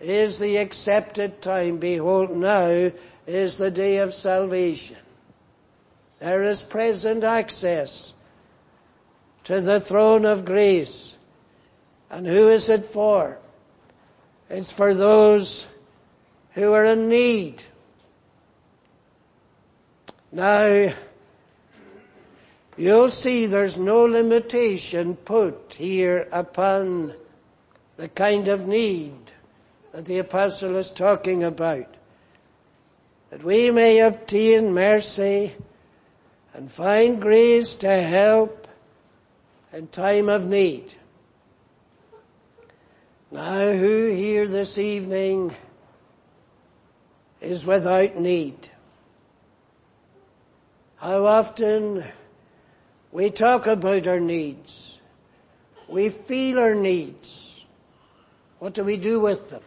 [0.00, 1.78] is the accepted time.
[1.78, 2.90] Behold, now
[3.26, 4.96] is the day of salvation.
[6.20, 8.14] There is present access
[9.44, 11.16] to the throne of grace.
[12.10, 13.38] And who is it for?
[14.48, 15.66] It's for those
[16.52, 17.62] who are in need.
[20.32, 20.92] Now,
[22.76, 27.14] You'll see there's no limitation put here upon
[27.96, 29.14] the kind of need
[29.92, 31.94] that the apostle is talking about.
[33.30, 35.54] That we may obtain mercy
[36.54, 38.68] and find grace to help
[39.72, 40.94] in time of need.
[43.30, 45.54] Now who here this evening
[47.40, 48.70] is without need?
[50.96, 52.04] How often
[53.12, 54.98] we talk about our needs.
[55.88, 57.66] We feel our needs.
[58.58, 59.62] What do we do with them?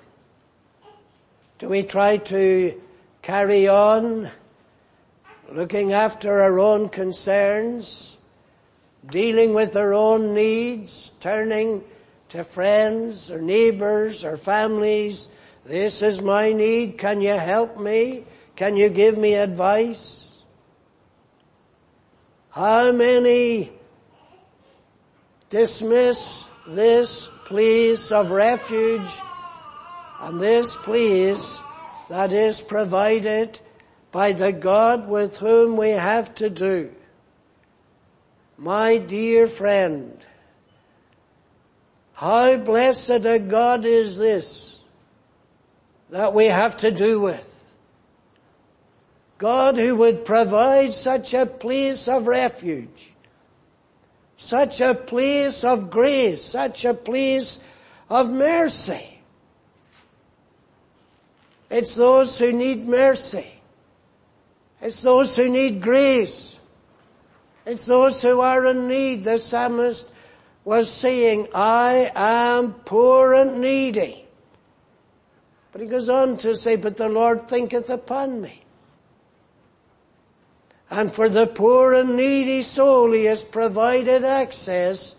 [1.60, 2.82] Do we try to
[3.22, 4.30] carry on
[5.52, 8.18] looking after our own concerns,
[9.10, 11.84] dealing with our own needs, turning
[12.30, 15.28] to friends or neighbors or families.
[15.64, 16.98] This is my need.
[16.98, 18.26] Can you help me?
[18.56, 20.23] Can you give me advice?
[22.54, 23.72] How many
[25.50, 29.10] dismiss this place of refuge
[30.22, 31.60] and this place
[32.10, 33.60] that is provided
[34.12, 36.92] by the God with whom we have to do?
[38.60, 40.16] My dear friend,
[42.14, 44.80] how blessed a God is this
[46.12, 47.63] that we have to do with.
[49.38, 53.14] God who would provide such a place of refuge,
[54.38, 57.60] such a place of grace, such a place
[58.10, 59.20] of mercy.
[61.70, 63.52] It's those who need mercy.
[64.82, 66.60] It's those who need grace.
[67.66, 69.24] It's those who are in need.
[69.24, 70.12] The psalmist
[70.66, 74.26] was saying, I am poor and needy.
[75.72, 78.63] But he goes on to say, but the Lord thinketh upon me.
[80.94, 85.16] And for the poor and needy soul, He has provided access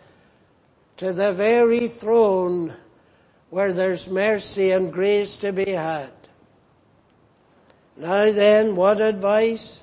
[0.99, 2.73] to the very throne
[3.51, 6.13] where there's mercy and grace to be had.
[7.97, 9.83] Now then, what advice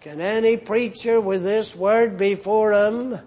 [0.00, 3.20] can any preacher with this word before him,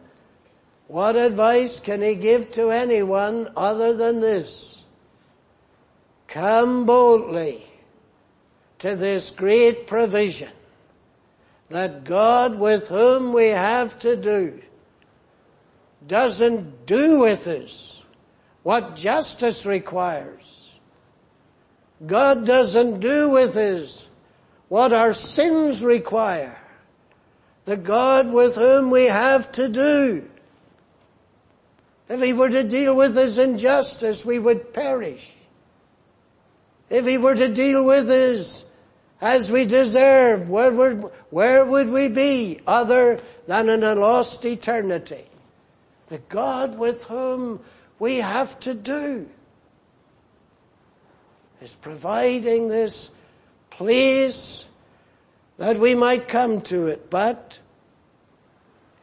[0.88, 4.84] what advice can he give to anyone other than this?
[6.28, 7.64] Come boldly
[8.80, 10.52] to this great provision
[11.70, 14.61] that God with whom we have to do
[16.05, 18.01] doesn't do with us
[18.63, 20.80] what justice requires.
[22.05, 24.09] God doesn't do with us
[24.70, 26.57] what our sins require,
[27.65, 30.30] the God with whom we have to do.
[32.09, 35.34] If he were to deal with his injustice, we would perish.
[36.89, 38.63] If he were to deal with us
[39.22, 45.26] as we deserve, where would, where would we be other than in a lost eternity?
[46.07, 47.59] The God with whom
[47.99, 49.28] we have to do
[51.61, 53.09] is providing this
[53.72, 54.68] place
[55.57, 57.09] that we might come to it.
[57.09, 57.59] But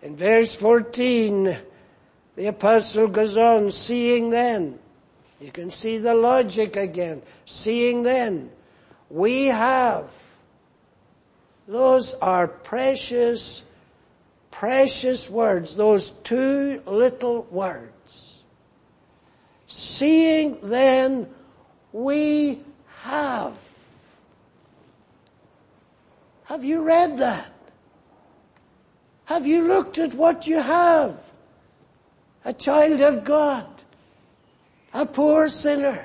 [0.02, 1.56] in verse 14,
[2.36, 4.78] the apostle goes on, seeing then,
[5.40, 8.50] you can see the logic again, seeing then,
[9.14, 10.10] we have,
[11.68, 13.62] those are precious,
[14.50, 18.42] precious words, those two little words.
[19.68, 21.32] Seeing then,
[21.92, 22.58] we
[23.02, 23.54] have.
[26.46, 27.52] Have you read that?
[29.26, 31.16] Have you looked at what you have?
[32.44, 33.68] A child of God.
[34.92, 36.04] A poor sinner.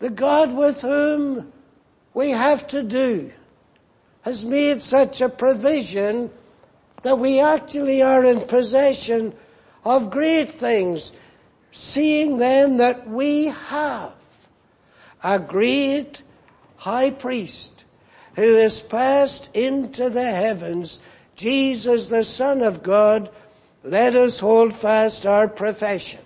[0.00, 1.52] The God with whom
[2.14, 3.32] we have to do
[4.22, 6.30] has made such a provision
[7.02, 9.34] that we actually are in possession
[9.84, 11.12] of great things,
[11.72, 14.12] seeing then that we have
[15.22, 16.22] a great
[16.76, 17.84] high priest
[18.36, 21.00] who has passed into the heavens,
[21.36, 23.30] Jesus the Son of God,
[23.82, 26.20] let us hold fast our profession.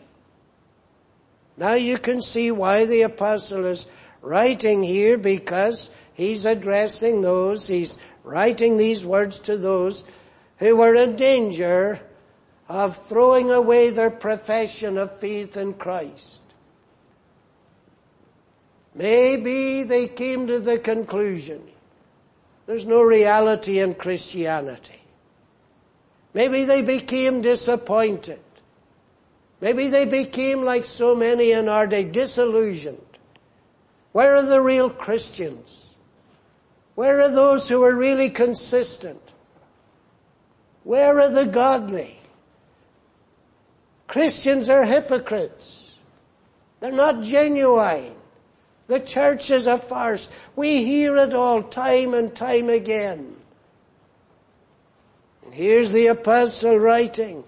[1.56, 3.86] Now you can see why the apostle is
[4.20, 10.04] writing here because he's addressing those, he's writing these words to those
[10.58, 12.00] who were in danger
[12.68, 16.40] of throwing away their profession of faith in Christ.
[18.94, 21.62] Maybe they came to the conclusion
[22.66, 25.00] there's no reality in Christianity.
[26.32, 28.40] Maybe they became disappointed.
[29.64, 33.00] Maybe they became like so many and are they disillusioned.
[34.12, 35.94] Where are the real Christians?
[36.96, 39.22] Where are those who are really consistent?
[40.82, 42.18] Where are the godly?
[44.06, 45.94] Christians are hypocrites.
[46.80, 48.16] They're not genuine.
[48.86, 50.28] The church is a farce.
[50.56, 53.34] We hear it all time and time again.
[55.42, 57.44] And here's the apostle writing.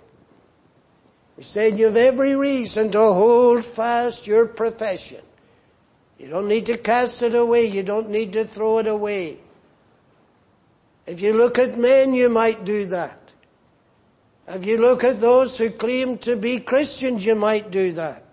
[1.37, 5.21] He said you have every reason to hold fast your profession.
[6.19, 7.67] You don't need to cast it away.
[7.67, 9.39] You don't need to throw it away.
[11.07, 13.21] If you look at men, you might do that.
[14.49, 18.25] If you look at those who claim to be Christians, you might do that.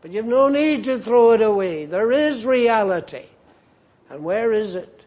[0.00, 1.86] But you've no need to throw it away.
[1.86, 3.26] There is reality.
[4.08, 5.04] And where is it?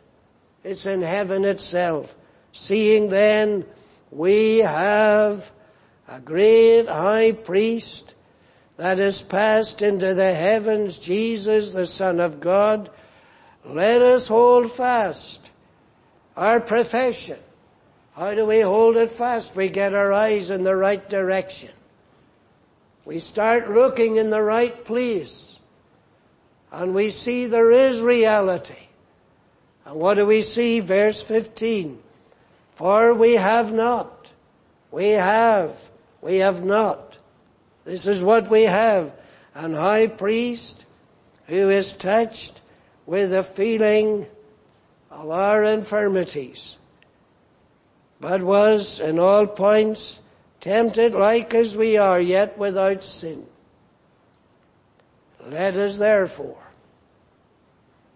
[0.63, 2.13] It's in heaven itself.
[2.51, 3.65] Seeing then
[4.11, 5.49] we have
[6.11, 8.13] a great high priest
[8.75, 12.89] that has passed into the heavens, Jesus, the Son of God,
[13.63, 15.49] let us hold fast
[16.35, 17.39] our profession.
[18.13, 19.55] How do we hold it fast?
[19.55, 21.71] We get our eyes in the right direction.
[23.05, 25.59] We start looking in the right place.
[26.73, 28.87] And we see there is reality.
[29.85, 30.81] And what do we see?
[30.81, 32.01] Verse 15.
[32.75, 34.29] For we have not.
[34.91, 35.90] We have.
[36.21, 37.17] We have not.
[37.83, 39.13] This is what we have.
[39.55, 40.85] An high priest
[41.47, 42.61] who is touched
[43.05, 44.27] with the feeling
[45.09, 46.77] of our infirmities,
[48.21, 50.21] but was in all points
[50.61, 53.45] tempted like as we are, yet without sin.
[55.47, 56.63] Let us therefore,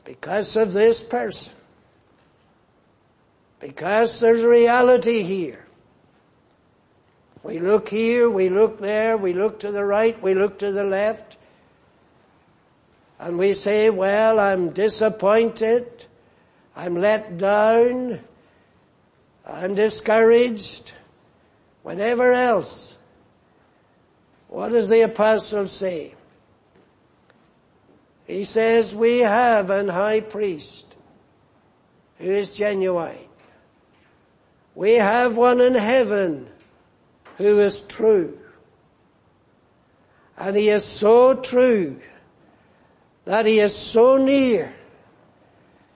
[0.05, 1.53] because of this person,
[3.59, 5.64] because there's reality here,
[7.45, 10.83] we look here, we look there, we look to the right, we look to the
[10.83, 11.37] left,
[13.19, 15.85] and we say, well, I'm disappointed,
[16.75, 18.19] I'm let down,
[19.45, 20.91] I'm discouraged,
[21.83, 22.97] whatever else.
[24.47, 26.15] What does the apostle say?
[28.25, 30.87] He says, we have an high priest
[32.17, 33.19] who is genuine.
[34.73, 36.49] We have one in heaven
[37.37, 38.37] who is true.
[40.37, 41.99] And he is so true
[43.25, 44.73] that he is so near.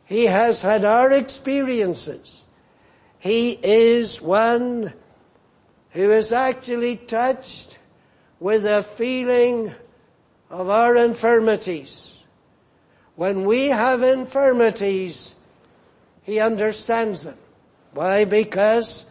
[0.06, 2.46] He has had our experiences.
[3.20, 4.94] He is one
[5.92, 7.78] who is actually touched
[8.40, 9.74] with a feeling
[10.50, 12.18] of our infirmities.
[13.16, 15.36] When we have infirmities,
[16.24, 17.38] He understands them.
[17.94, 18.26] Why?
[18.26, 19.06] Because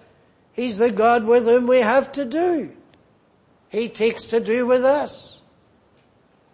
[0.58, 2.72] He's the God with whom we have to do.
[3.68, 5.40] He takes to do with us.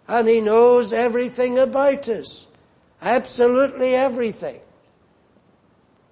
[0.07, 2.45] And He knows everything about us.
[3.01, 4.59] Absolutely everything.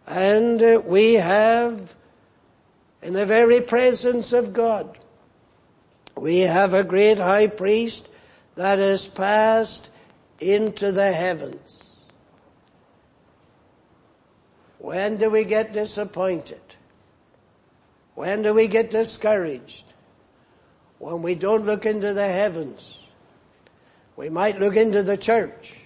[0.07, 1.93] And uh, we have,
[3.03, 4.97] in the very presence of God,
[6.17, 8.09] we have a great high priest
[8.55, 9.91] that has passed
[10.39, 11.99] into the heavens.
[14.79, 16.62] When do we get disappointed?
[18.15, 19.85] When do we get discouraged?
[20.99, 22.99] When we don't look into the heavens.
[24.15, 25.79] We might look into the church.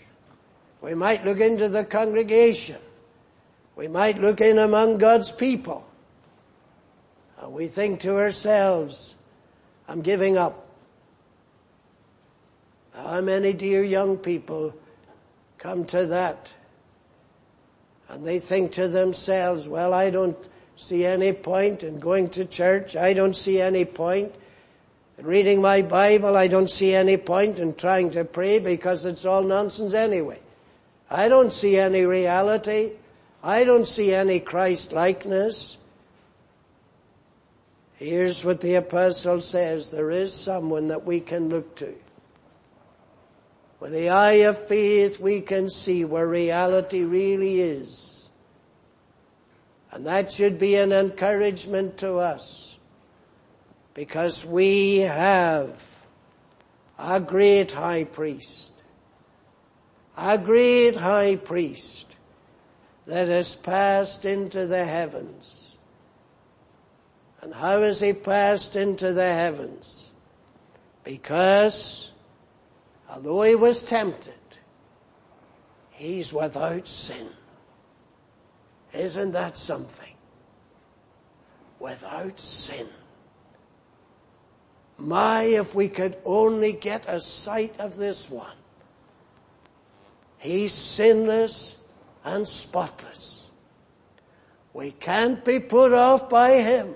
[0.81, 2.77] We might look into the congregation.
[3.75, 5.87] We might look in among God's people.
[7.39, 9.15] And we think to ourselves,
[9.87, 10.67] I'm giving up.
[12.93, 14.75] How many dear young people
[15.57, 16.51] come to that?
[18.09, 20.37] And they think to themselves, well, I don't
[20.77, 22.95] see any point in going to church.
[22.95, 24.33] I don't see any point
[25.17, 26.37] in reading my Bible.
[26.37, 30.39] I don't see any point in trying to pray because it's all nonsense anyway.
[31.09, 32.91] I don't see any reality.
[33.43, 35.77] I don't see any Christ likeness.
[37.95, 39.89] Here's what the apostle says.
[39.89, 41.95] There is someone that we can look to.
[43.79, 48.06] With the eye of faith we can see where reality really is.
[49.91, 52.77] And that should be an encouragement to us.
[53.93, 55.81] Because we have
[56.99, 58.71] a great high priest.
[60.17, 62.07] A great high priest
[63.05, 65.77] that has passed into the heavens.
[67.41, 70.11] And how has he passed into the heavens?
[71.03, 72.11] Because
[73.09, 74.33] although he was tempted,
[75.91, 77.29] he's without sin.
[78.93, 80.13] Isn't that something?
[81.79, 82.87] Without sin.
[84.97, 88.55] My, if we could only get a sight of this one.
[90.39, 91.75] He's sinless
[92.23, 93.47] and spotless.
[94.73, 96.95] We can't be put off by him.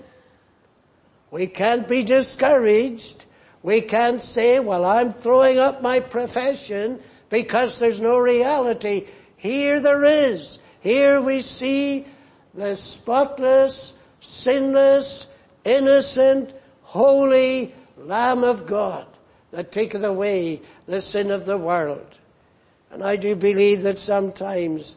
[1.30, 3.24] We can't be discouraged
[3.62, 9.06] we can't say, well, I'm throwing up my profession because there's no reality.
[9.36, 10.58] Here there is.
[10.82, 12.06] Here we see
[12.54, 15.28] the spotless, sinless,
[15.64, 16.52] innocent,
[16.82, 19.06] holy Lamb of God
[19.52, 22.18] that taketh away the sin of the world.
[22.90, 24.96] And I do believe that sometimes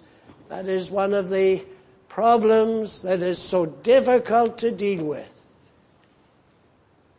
[0.49, 1.63] that is one of the
[2.09, 5.47] problems that is so difficult to deal with.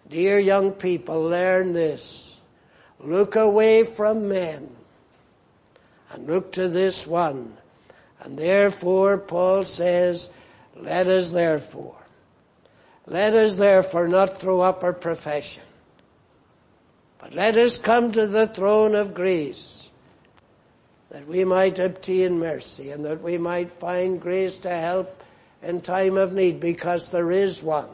[0.09, 2.41] Dear young people, learn this.
[2.99, 4.69] Look away from men
[6.11, 7.57] and look to this one.
[8.21, 10.31] And therefore, Paul says,
[10.75, 11.97] let us therefore,
[13.07, 15.63] let us therefore not throw up our profession,
[17.19, 19.89] but let us come to the throne of grace
[21.11, 25.23] that we might obtain mercy and that we might find grace to help
[25.63, 27.89] in time of need because there is one.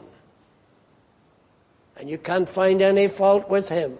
[1.95, 3.97] And you can't find any fault with him.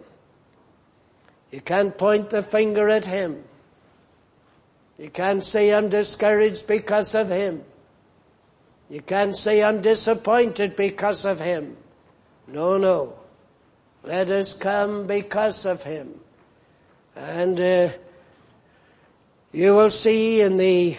[1.52, 3.44] You can't point the finger at him.
[4.98, 7.64] You can't say I'm discouraged because of him.
[8.90, 11.78] You can't say I'm disappointed because of him.
[12.48, 13.14] No, no.
[14.04, 16.20] Let us come because of him.
[17.16, 17.90] And uh,
[19.52, 20.98] you will see in the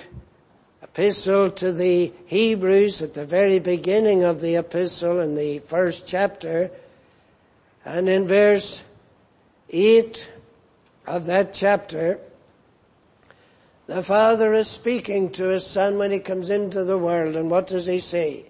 [0.82, 6.70] epistle to the Hebrews at the very beginning of the epistle in the first chapter
[7.84, 8.82] and in verse
[9.70, 10.28] 8
[11.06, 12.18] of that chapter,
[13.86, 17.66] the Father is speaking to His Son when He comes into the world, and what
[17.66, 18.46] does He say?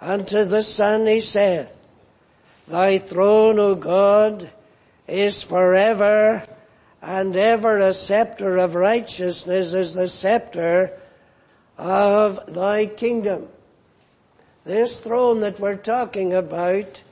[0.00, 1.78] Unto the Son He saith,
[2.66, 4.50] Thy throne, O God,
[5.06, 6.46] is forever
[7.02, 10.92] and ever a scepter of righteousness is the scepter
[11.76, 13.48] of thy kingdom.
[14.64, 17.02] This throne that we're talking about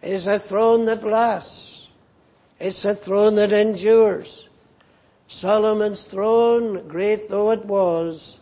[0.00, 1.88] is a throne that lasts.
[2.58, 4.48] It's a throne that endures.
[5.32, 8.38] Solomon's throne, great though it was,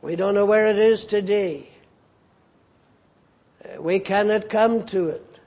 [0.00, 1.68] we don't know where it is today.
[3.62, 5.38] Uh, we cannot come to it.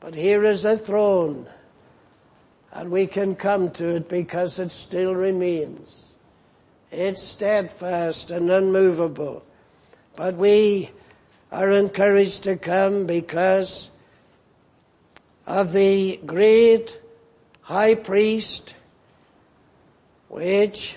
[0.00, 1.46] But here is a throne
[2.72, 6.14] and we can come to it because it still remains.
[6.90, 9.44] It's steadfast and unmovable.
[10.16, 10.90] But we
[11.52, 13.90] are encouraged to come because
[15.46, 16.98] of the great
[17.60, 18.74] high priest
[20.34, 20.96] which,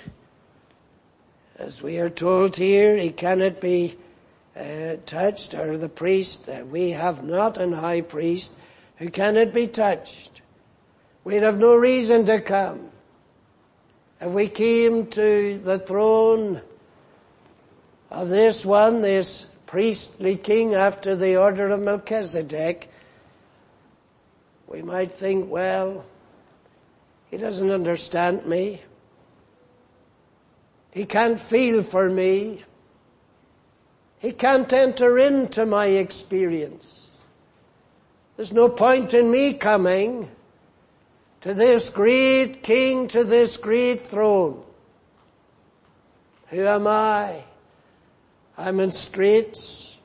[1.60, 3.96] as we are told here, he cannot be
[4.56, 8.52] uh, touched, or the priest, uh, we have not an high priest
[8.96, 10.42] who cannot be touched.
[11.24, 12.90] We'd have no reason to come.
[14.20, 16.60] If we came to the throne
[18.10, 22.90] of this one, this priestly king after the order of Melchizedek,
[24.66, 26.04] we might think, well,
[27.30, 28.82] he doesn't understand me.
[30.92, 32.64] He can't feel for me.
[34.20, 37.12] He can't enter into my experience.
[38.36, 40.30] There's no point in me coming
[41.42, 44.64] to this great king, to this great throne.
[46.50, 47.44] Who am I?
[48.58, 49.98] I'm in straits.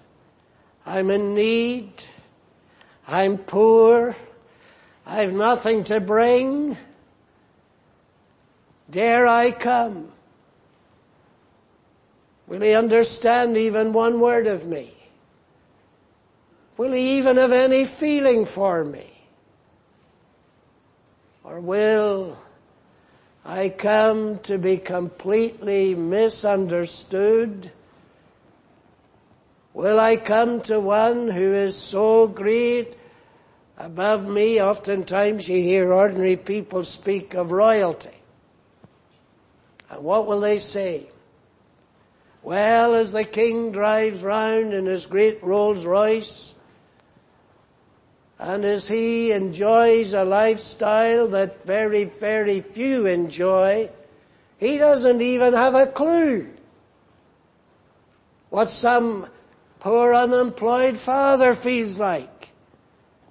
[0.84, 1.92] I'm in need.
[3.06, 4.14] I'm poor.
[5.06, 6.76] I've nothing to bring.
[8.90, 10.12] Dare I come?
[12.52, 14.92] Will he understand even one word of me?
[16.76, 19.10] Will he even have any feeling for me?
[21.44, 22.36] Or will
[23.42, 27.72] I come to be completely misunderstood?
[29.72, 32.98] Will I come to one who is so great
[33.78, 34.60] above me?
[34.60, 38.18] Oftentimes you hear ordinary people speak of royalty.
[39.88, 41.08] And what will they say?
[42.42, 46.54] Well, as the king drives round in his great Rolls Royce,
[48.38, 53.88] and as he enjoys a lifestyle that very, very few enjoy,
[54.58, 56.52] he doesn't even have a clue
[58.50, 59.26] what some
[59.78, 62.48] poor unemployed father feels like,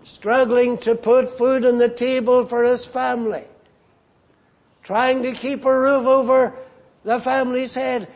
[0.04, 3.44] struggling to put food on the table for his family,
[4.82, 6.56] trying to keep a roof over
[7.04, 8.08] the family's head.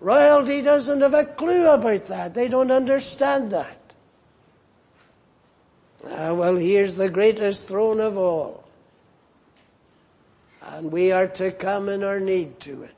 [0.00, 2.34] Royalty doesn't have a clue about that.
[2.34, 3.78] They don't understand that.
[6.06, 8.64] Ah, well, here's the greatest throne of all.
[10.62, 12.94] And we are to come in our need to it.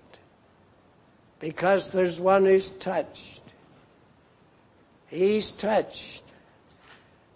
[1.39, 3.43] Because there's one who's touched
[5.09, 6.23] He's touched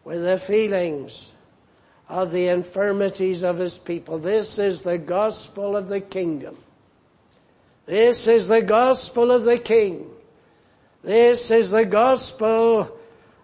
[0.05, 1.33] with the feelings
[2.09, 4.19] of the infirmities of his people.
[4.19, 6.57] This is the gospel of the kingdom.
[7.91, 10.09] This is the gospel of the king.
[11.03, 12.97] This is the gospel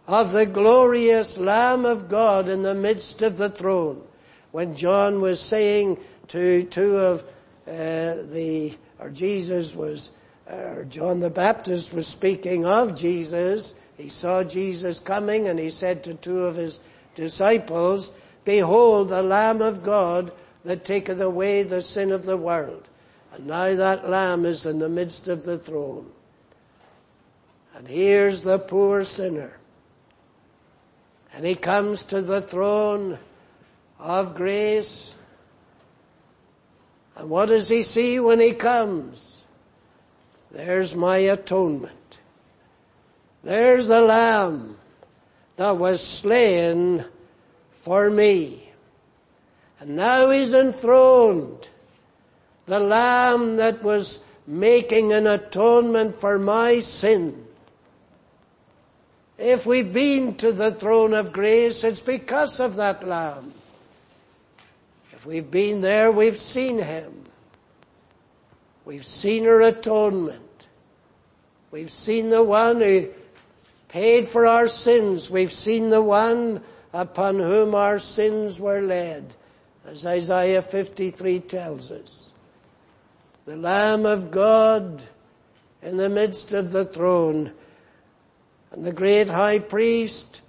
[0.07, 4.07] of the glorious Lamb of God in the midst of the throne.
[4.53, 7.23] When John was saying to two of
[7.67, 10.13] uh, the, or Jesus was,
[10.49, 16.05] or John the Baptist was speaking of Jesus, he saw Jesus coming and he said
[16.05, 16.79] to two of his
[17.17, 18.13] disciples,
[18.45, 20.31] behold the Lamb of God
[20.63, 22.87] that taketh away the sin of the world.
[23.37, 26.11] And now that Lamb is in the midst of the throne.
[27.75, 29.59] And here's the poor sinner.
[31.35, 33.19] And he comes to the throne
[34.01, 35.15] of grace.
[37.15, 39.45] And what does he see when he comes?
[40.51, 42.21] There's my atonement.
[43.45, 44.79] There's the lamb
[45.57, 47.05] that was slain
[47.83, 48.67] for me.
[49.79, 51.69] And now he's enthroned.
[52.67, 57.47] The lamb that was making an atonement for my sin.
[59.39, 63.53] If we've been to the throne of grace, it's because of that lamb.
[65.13, 67.13] If we've been there, we've seen him.
[68.85, 70.43] We've seen her atonement.
[71.71, 73.09] We've seen the one who
[73.89, 75.31] paid for our sins.
[75.31, 76.63] We've seen the one
[76.93, 79.25] upon whom our sins were laid,
[79.85, 82.26] as Isaiah 53 tells us.
[83.47, 85.03] The Lamb of God
[85.81, 87.53] in the midst of the throne,
[88.73, 90.43] and the great high priest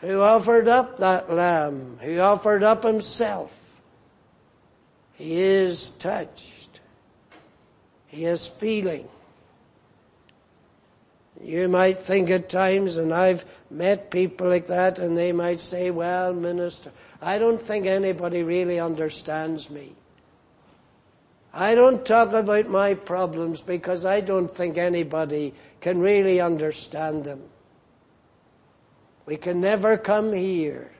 [0.00, 3.52] who offered up that lamb, who offered up himself.
[5.14, 6.78] He is touched.
[8.06, 9.08] He is feeling.
[11.42, 15.90] You might think at times, and I've met people like that, and they might say,
[15.90, 19.96] well, minister, I don't think anybody really understands me.
[21.52, 27.42] I don't talk about my problems because I don't think anybody can really understand them.
[29.26, 30.90] We can never come here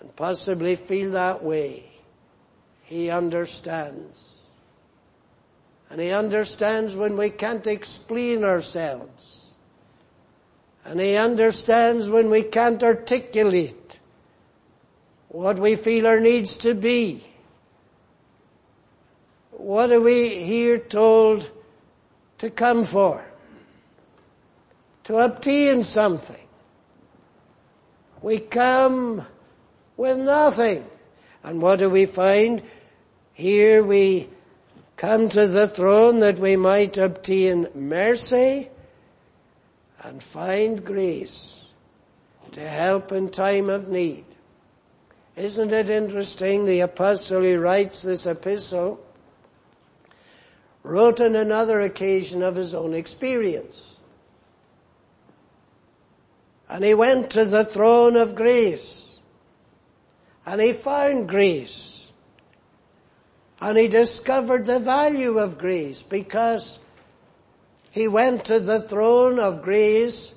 [0.00, 1.90] and possibly feel that way.
[2.82, 4.36] He understands.
[5.90, 9.54] And He understands when we can't explain ourselves.
[10.84, 14.00] And He understands when we can't articulate
[15.28, 17.24] what we feel our needs to be.
[19.64, 21.50] What are we here told
[22.36, 23.24] to come for?
[25.04, 26.46] To obtain something.
[28.20, 29.26] We come
[29.96, 30.84] with nothing.
[31.42, 32.60] And what do we find?
[33.32, 34.28] Here we
[34.98, 38.68] come to the throne that we might obtain mercy
[40.02, 41.64] and find grace
[42.52, 44.26] to help in time of need.
[45.36, 46.66] Isn't it interesting?
[46.66, 49.00] The apostle who writes this epistle
[50.84, 53.96] wrote on another occasion of his own experience.
[56.68, 59.18] And he went to the throne of grace.
[60.46, 62.12] And he found grace.
[63.60, 66.78] And he discovered the value of grace because
[67.90, 70.34] he went to the throne of grace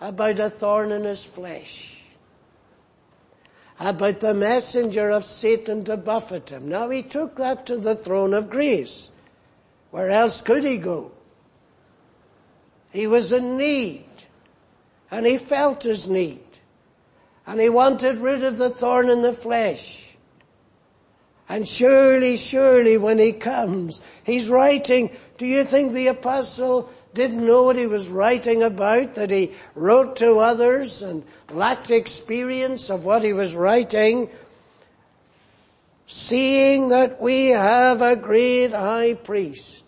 [0.00, 2.02] about a thorn in his flesh.
[3.80, 6.68] About the messenger of Satan to buffet him.
[6.68, 9.08] Now he took that to the throne of grace.
[9.92, 11.12] Where else could he go?
[12.92, 14.06] He was in need.
[15.10, 16.40] And he felt his need.
[17.46, 20.14] And he wanted rid of the thorn in the flesh.
[21.46, 27.64] And surely, surely when he comes, he's writing, do you think the apostle didn't know
[27.64, 33.22] what he was writing about, that he wrote to others and lacked experience of what
[33.22, 34.30] he was writing?
[36.06, 39.81] Seeing that we have a great high priest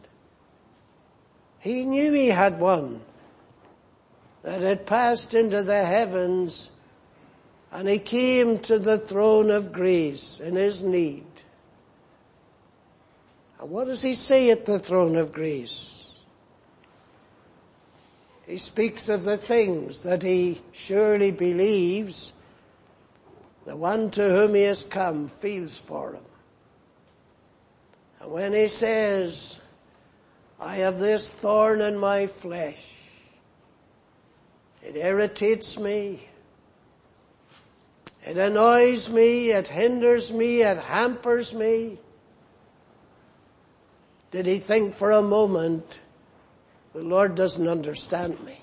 [1.65, 3.01] he knew he had one
[4.43, 6.71] that had passed into the heavens
[7.73, 11.25] and he came to the throne of grace in his need.
[13.59, 16.13] And what does he say at the throne of grace?
[18.47, 22.35] He speaks of the things that he surely believes
[23.65, 26.25] the one to whom he has come feels for him.
[28.21, 29.63] And when he says,
[30.61, 32.95] I have this thorn in my flesh.
[34.83, 36.29] It irritates me.
[38.25, 39.51] It annoys me.
[39.51, 40.63] It hinders me.
[40.63, 41.99] It hampers me.
[44.31, 46.01] Did he think for a moment,
[46.93, 48.59] the Lord doesn't understand me?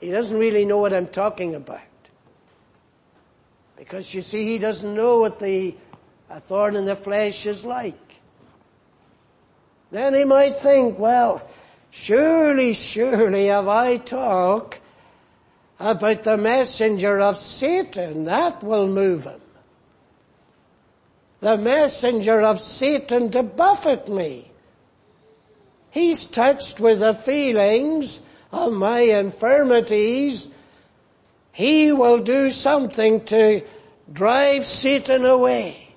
[0.00, 1.80] He doesn't really know what I'm talking about.
[3.76, 5.76] Because you see, he doesn't know what the
[6.30, 8.09] a thorn in the flesh is like.
[9.90, 11.42] Then he might think, well,
[11.90, 14.80] surely, surely have I talked
[15.80, 18.24] about the messenger of Satan.
[18.24, 19.40] That will move him.
[21.40, 24.50] The messenger of Satan to buffet me.
[25.90, 28.20] He's touched with the feelings
[28.52, 30.50] of my infirmities.
[31.52, 33.62] He will do something to
[34.12, 35.89] drive Satan away.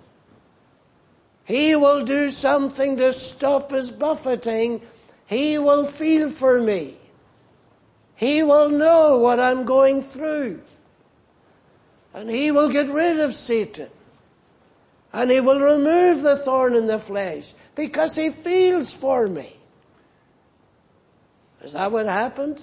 [1.46, 4.82] He will do something to stop his buffeting.
[5.26, 6.96] He will feel for me.
[8.16, 10.62] He will know what I'm going through.
[12.14, 13.89] And he will get rid of Satan.
[15.12, 19.58] And he will remove the thorn in the flesh because he feels for me.
[21.62, 22.62] Is that what happened?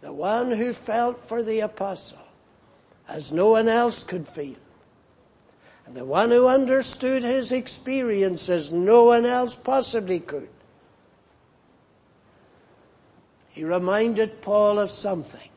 [0.00, 2.18] The one who felt for the apostle
[3.08, 4.56] as no one else could feel
[5.86, 10.48] and the one who understood his experience as no one else possibly could.
[13.50, 15.48] He reminded Paul of something.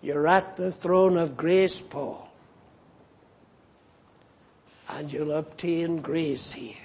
[0.00, 2.30] You're at the throne of grace, Paul.
[4.88, 6.76] And you'll obtain grace here.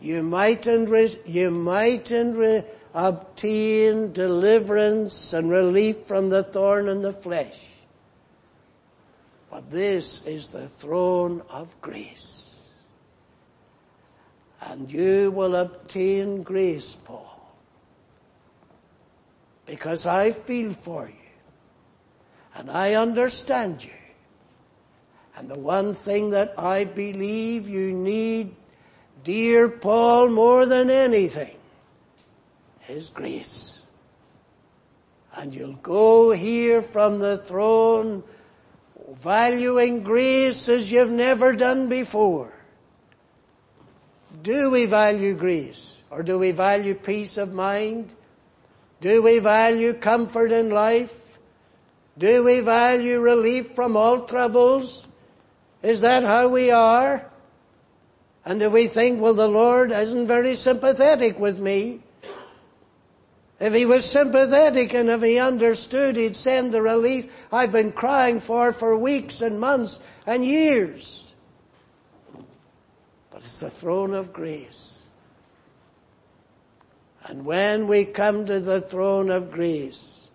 [0.00, 7.12] You mightn't, re- you mightn't re- obtain deliverance and relief from the thorn in the
[7.12, 7.73] flesh.
[9.54, 12.52] But this is the throne of grace.
[14.60, 17.54] And you will obtain grace, Paul.
[19.64, 21.30] Because I feel for you.
[22.56, 23.92] And I understand you.
[25.36, 28.56] And the one thing that I believe you need,
[29.22, 31.56] dear Paul, more than anything,
[32.88, 33.78] is grace.
[35.36, 38.24] And you'll go here from the throne
[39.20, 42.52] valuing grace as you've never done before.
[44.42, 45.98] Do we value grace?
[46.10, 48.12] Or do we value peace of mind?
[49.00, 51.38] Do we value comfort in life?
[52.16, 55.06] Do we value relief from all troubles?
[55.82, 57.24] Is that how we are?
[58.44, 62.00] And do we think, well, the Lord isn't very sympathetic with me?
[63.58, 68.40] If he was sympathetic and if he understood, he'd send the relief I've been crying
[68.40, 71.32] for for weeks and months and years.
[73.30, 75.02] but it's the throne of grace.
[77.26, 80.30] And when we come to the throne of grace,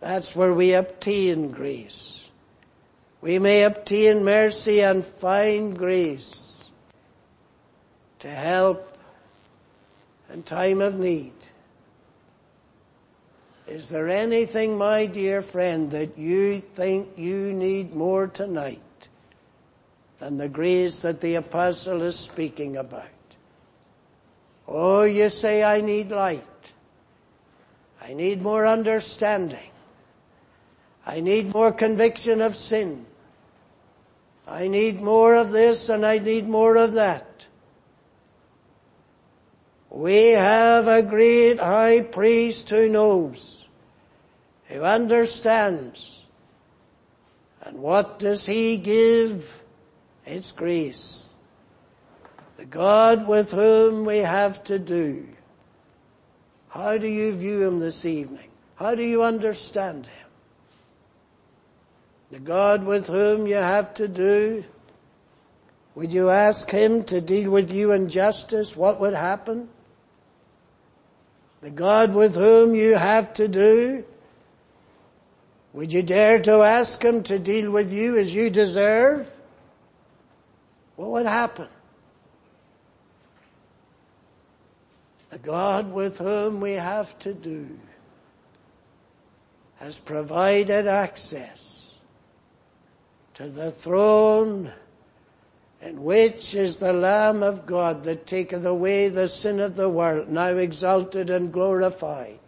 [0.00, 2.28] that's where we obtain grace.
[3.20, 6.64] We may obtain mercy and find grace
[8.20, 8.96] to help
[10.32, 11.32] in time of need.
[13.66, 19.08] Is there anything, my dear friend, that you think you need more tonight
[20.18, 23.06] than the grace that the apostle is speaking about?
[24.66, 26.44] Oh, you say I need light.
[28.00, 29.70] I need more understanding.
[31.06, 33.06] I need more conviction of sin.
[34.46, 37.31] I need more of this and I need more of that.
[39.92, 43.66] We have a great high priest who knows,
[44.68, 46.24] who understands.
[47.60, 49.60] And what does he give?
[50.24, 51.28] It's grace.
[52.56, 55.28] The God with whom we have to do.
[56.70, 58.48] How do you view him this evening?
[58.76, 60.28] How do you understand him?
[62.30, 64.64] The God with whom you have to do,
[65.94, 68.74] would you ask him to deal with you in justice?
[68.74, 69.68] What would happen?
[71.62, 74.04] The God with whom you have to do?
[75.72, 79.30] Would you dare to ask Him to deal with you as you deserve?
[80.96, 81.68] What would happen?
[85.30, 87.78] The God with whom we have to do
[89.76, 91.94] has provided access
[93.34, 94.70] to the throne
[95.82, 100.30] and which is the Lamb of God that taketh away the sin of the world,
[100.30, 102.38] now exalted and glorified.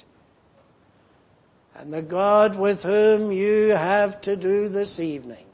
[1.75, 5.45] And the God with whom you have to do this evening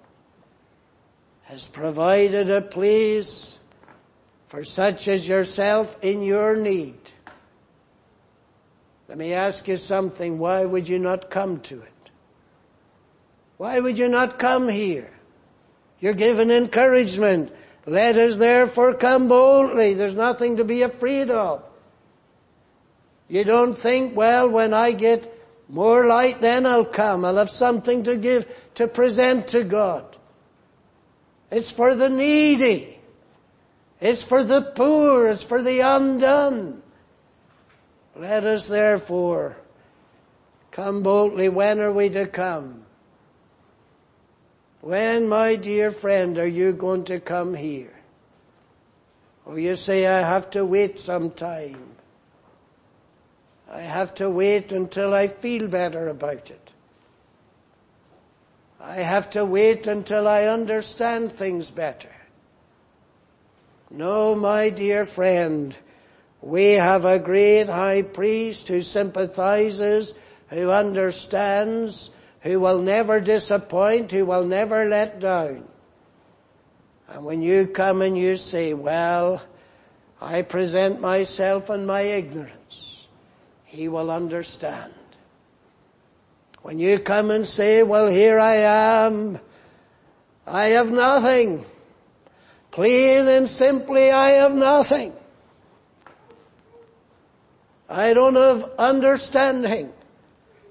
[1.45, 3.59] has provided a place
[4.49, 6.99] for such as yourself in your need.
[9.09, 10.39] Let me ask you something.
[10.39, 12.11] Why would you not come to it?
[13.57, 15.11] Why would you not come here?
[15.99, 17.53] You're given encouragement.
[17.87, 19.95] Let us therefore come boldly.
[19.95, 21.63] There's nothing to be afraid of.
[23.29, 25.33] You don't think, well, when I get
[25.69, 27.25] more light, then I'll come.
[27.25, 30.05] I'll have something to give, to present to God.
[31.51, 32.99] It's for the needy.
[34.01, 35.29] It's for the poor.
[35.29, 36.83] It's for the undone.
[38.17, 39.57] Let us therefore
[40.71, 41.49] come boldly.
[41.49, 42.80] When are we to come?
[44.81, 47.93] When, my dear friend, are you going to come here?
[49.45, 51.91] Or you say, I have to wait some time.
[53.71, 56.73] I have to wait until I feel better about it.
[58.81, 62.11] I have to wait until I understand things better.
[63.91, 65.77] No, my dear friend,
[66.41, 70.15] we have a great high priest who sympathizes,
[70.49, 72.11] who understands,
[72.41, 75.65] who will never disappoint, who will never let down.
[77.09, 79.43] And when you come and you say, well,
[80.21, 83.09] I present myself and my ignorance,
[83.65, 84.93] he will understand.
[86.63, 89.41] When you come and say, well, here I am,
[90.47, 91.65] I have nothing.
[92.71, 95.13] Plain and simply, I have nothing.
[97.89, 99.93] I don't have understanding.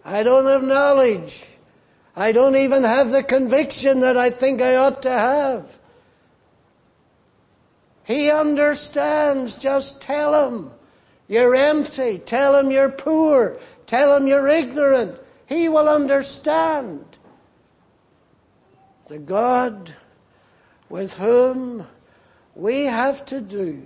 [0.05, 1.45] I don't have knowledge.
[2.19, 5.79] I don't even have the conviction that I think I ought to have.
[8.03, 9.55] He understands.
[9.55, 10.71] Just tell him
[11.29, 12.19] you're empty.
[12.19, 13.57] Tell him you're poor.
[13.87, 15.17] Tell him you're ignorant.
[15.45, 17.05] He will understand.
[19.07, 19.95] The God
[20.89, 21.87] with whom
[22.53, 23.81] we have to do.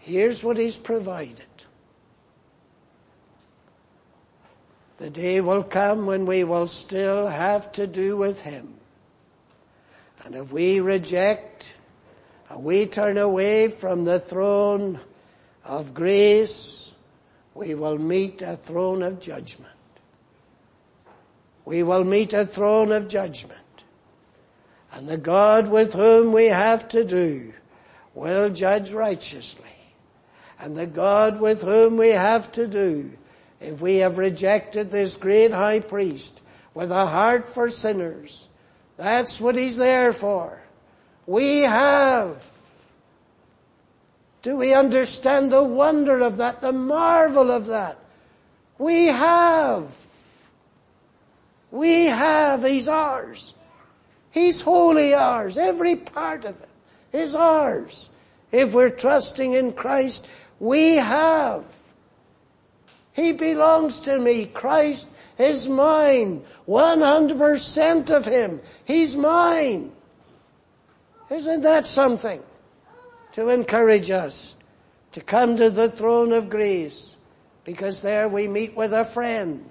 [0.00, 1.45] Here's what He's provided.
[4.98, 8.74] The day will come when we will still have to do with Him.
[10.24, 11.74] And if we reject
[12.48, 15.00] and we turn away from the throne
[15.64, 16.94] of grace,
[17.54, 19.72] we will meet a throne of judgment.
[21.64, 23.60] We will meet a throne of judgment.
[24.92, 27.52] And the God with whom we have to do
[28.14, 29.64] will judge righteously.
[30.58, 33.10] And the God with whom we have to do
[33.60, 36.40] if we have rejected this great high priest
[36.74, 38.46] with a heart for sinners.
[38.96, 40.62] That's what he's there for.
[41.26, 42.44] We have.
[44.42, 47.98] Do we understand the wonder of that, the marvel of that?
[48.78, 49.90] We have.
[51.70, 52.62] We have.
[52.62, 53.54] He's ours.
[54.30, 55.56] He's wholly ours.
[55.56, 56.68] Every part of it
[57.12, 58.08] is ours.
[58.52, 60.26] If we're trusting in Christ,
[60.60, 61.64] we have.
[63.16, 64.44] He belongs to me.
[64.44, 65.08] Christ
[65.38, 66.44] is mine.
[66.68, 68.60] 100% of Him.
[68.84, 69.90] He's mine.
[71.30, 72.42] Isn't that something
[73.32, 74.54] to encourage us
[75.12, 77.16] to come to the throne of grace?
[77.64, 79.66] Because there we meet with a friend.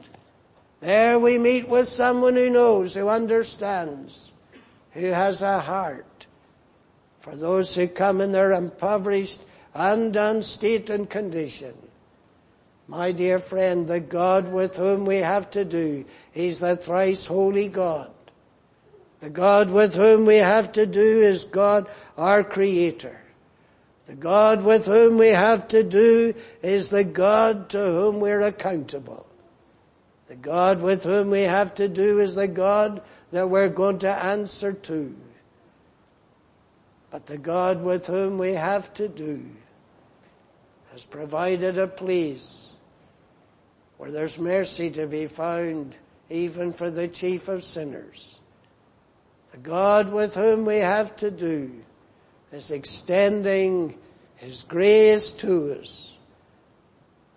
[0.79, 4.31] There we meet with someone who knows, who understands,
[4.93, 6.25] who has a heart.
[7.21, 9.41] For those who come in their impoverished,
[9.75, 11.75] undone state and condition,
[12.87, 17.67] my dear friend, the God with whom we have to do is the thrice holy
[17.67, 18.11] God.
[19.21, 23.19] The God with whom we have to do is God our Creator.
[24.05, 29.25] The God with whom we have to do is the God to whom we're accountable.
[30.27, 34.11] The God with whom we have to do is the God that we're going to
[34.11, 35.15] answer to.
[37.09, 39.43] But the God with whom we have to do
[40.91, 42.64] has provided a place
[44.05, 45.95] where there's mercy to be found
[46.29, 48.37] even for the chief of sinners.
[49.51, 51.71] The God with whom we have to do
[52.51, 53.97] is extending
[54.35, 56.13] His grace to us.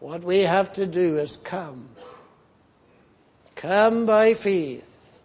[0.01, 1.89] What we have to do is come.
[3.55, 5.21] Come by faith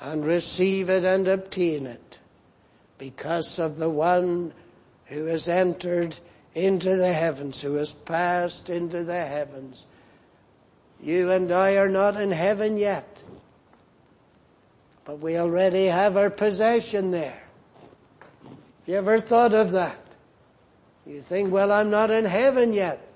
[0.00, 2.18] and receive it and obtain it
[2.98, 4.52] because of the one
[5.04, 6.18] who has entered
[6.56, 9.86] into the heavens, who has passed into the heavens
[11.04, 13.22] you and I are not in heaven yet.
[15.04, 17.42] But we already have our possession there.
[18.86, 19.98] You ever thought of that?
[21.06, 23.06] You think, well, I'm not in heaven yet.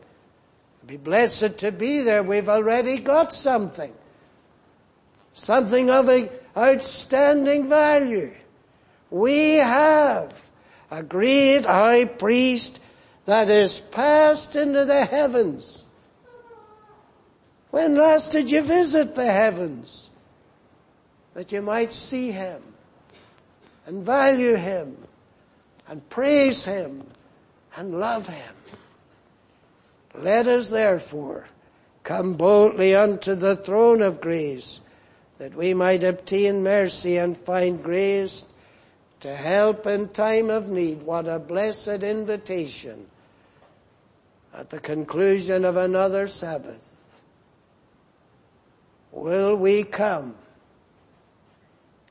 [0.87, 2.23] Be blessed to be there.
[2.23, 3.93] We've already got something.
[5.33, 8.35] Something of a outstanding value.
[9.11, 10.39] We have
[10.91, 12.81] a great high priest
[13.25, 15.87] that is passed into the heavens
[17.71, 20.11] when last did you visit the heavens?
[21.35, 22.63] That you might see Him
[23.87, 24.97] and value Him
[25.87, 27.07] and praise Him
[27.77, 28.55] and love Him.
[30.15, 31.47] Let us therefore
[32.03, 34.81] come boldly unto the throne of grace
[35.37, 38.45] that we might obtain mercy and find grace
[39.21, 41.03] to help in time of need.
[41.03, 43.07] What a blessed invitation
[44.55, 46.98] at the conclusion of another Sabbath
[49.21, 50.35] will we come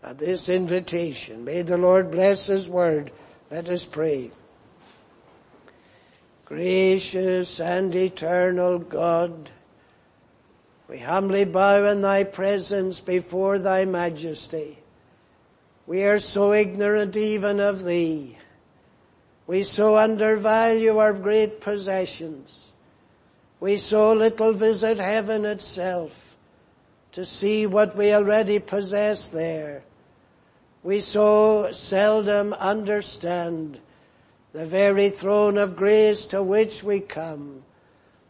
[0.04, 1.44] at this invitation.
[1.44, 3.12] May the Lord bless His word.
[3.52, 4.32] Let us pray.
[6.46, 9.50] Gracious and eternal God,
[10.88, 14.78] we humbly bow in Thy presence before Thy majesty.
[15.86, 18.38] We are so ignorant even of Thee.
[19.46, 22.72] We so undervalue our great possessions.
[23.60, 26.27] We so little visit heaven itself
[27.18, 29.82] to see what we already possess there.
[30.84, 33.80] We so seldom understand
[34.54, 37.64] the very throne of grace to which we come.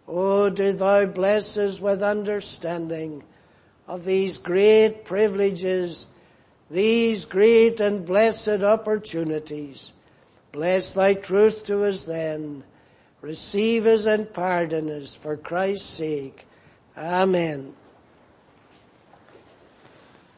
[0.08, 3.24] Oh, do thou bless us with understanding
[3.90, 6.08] of these great privileges,
[6.72, 9.92] these great and blessed opportunities.
[10.54, 12.64] Bless thy truth to us then.
[13.20, 16.48] Receive us and pardon us for Christ's sake.
[16.96, 17.74] Amen.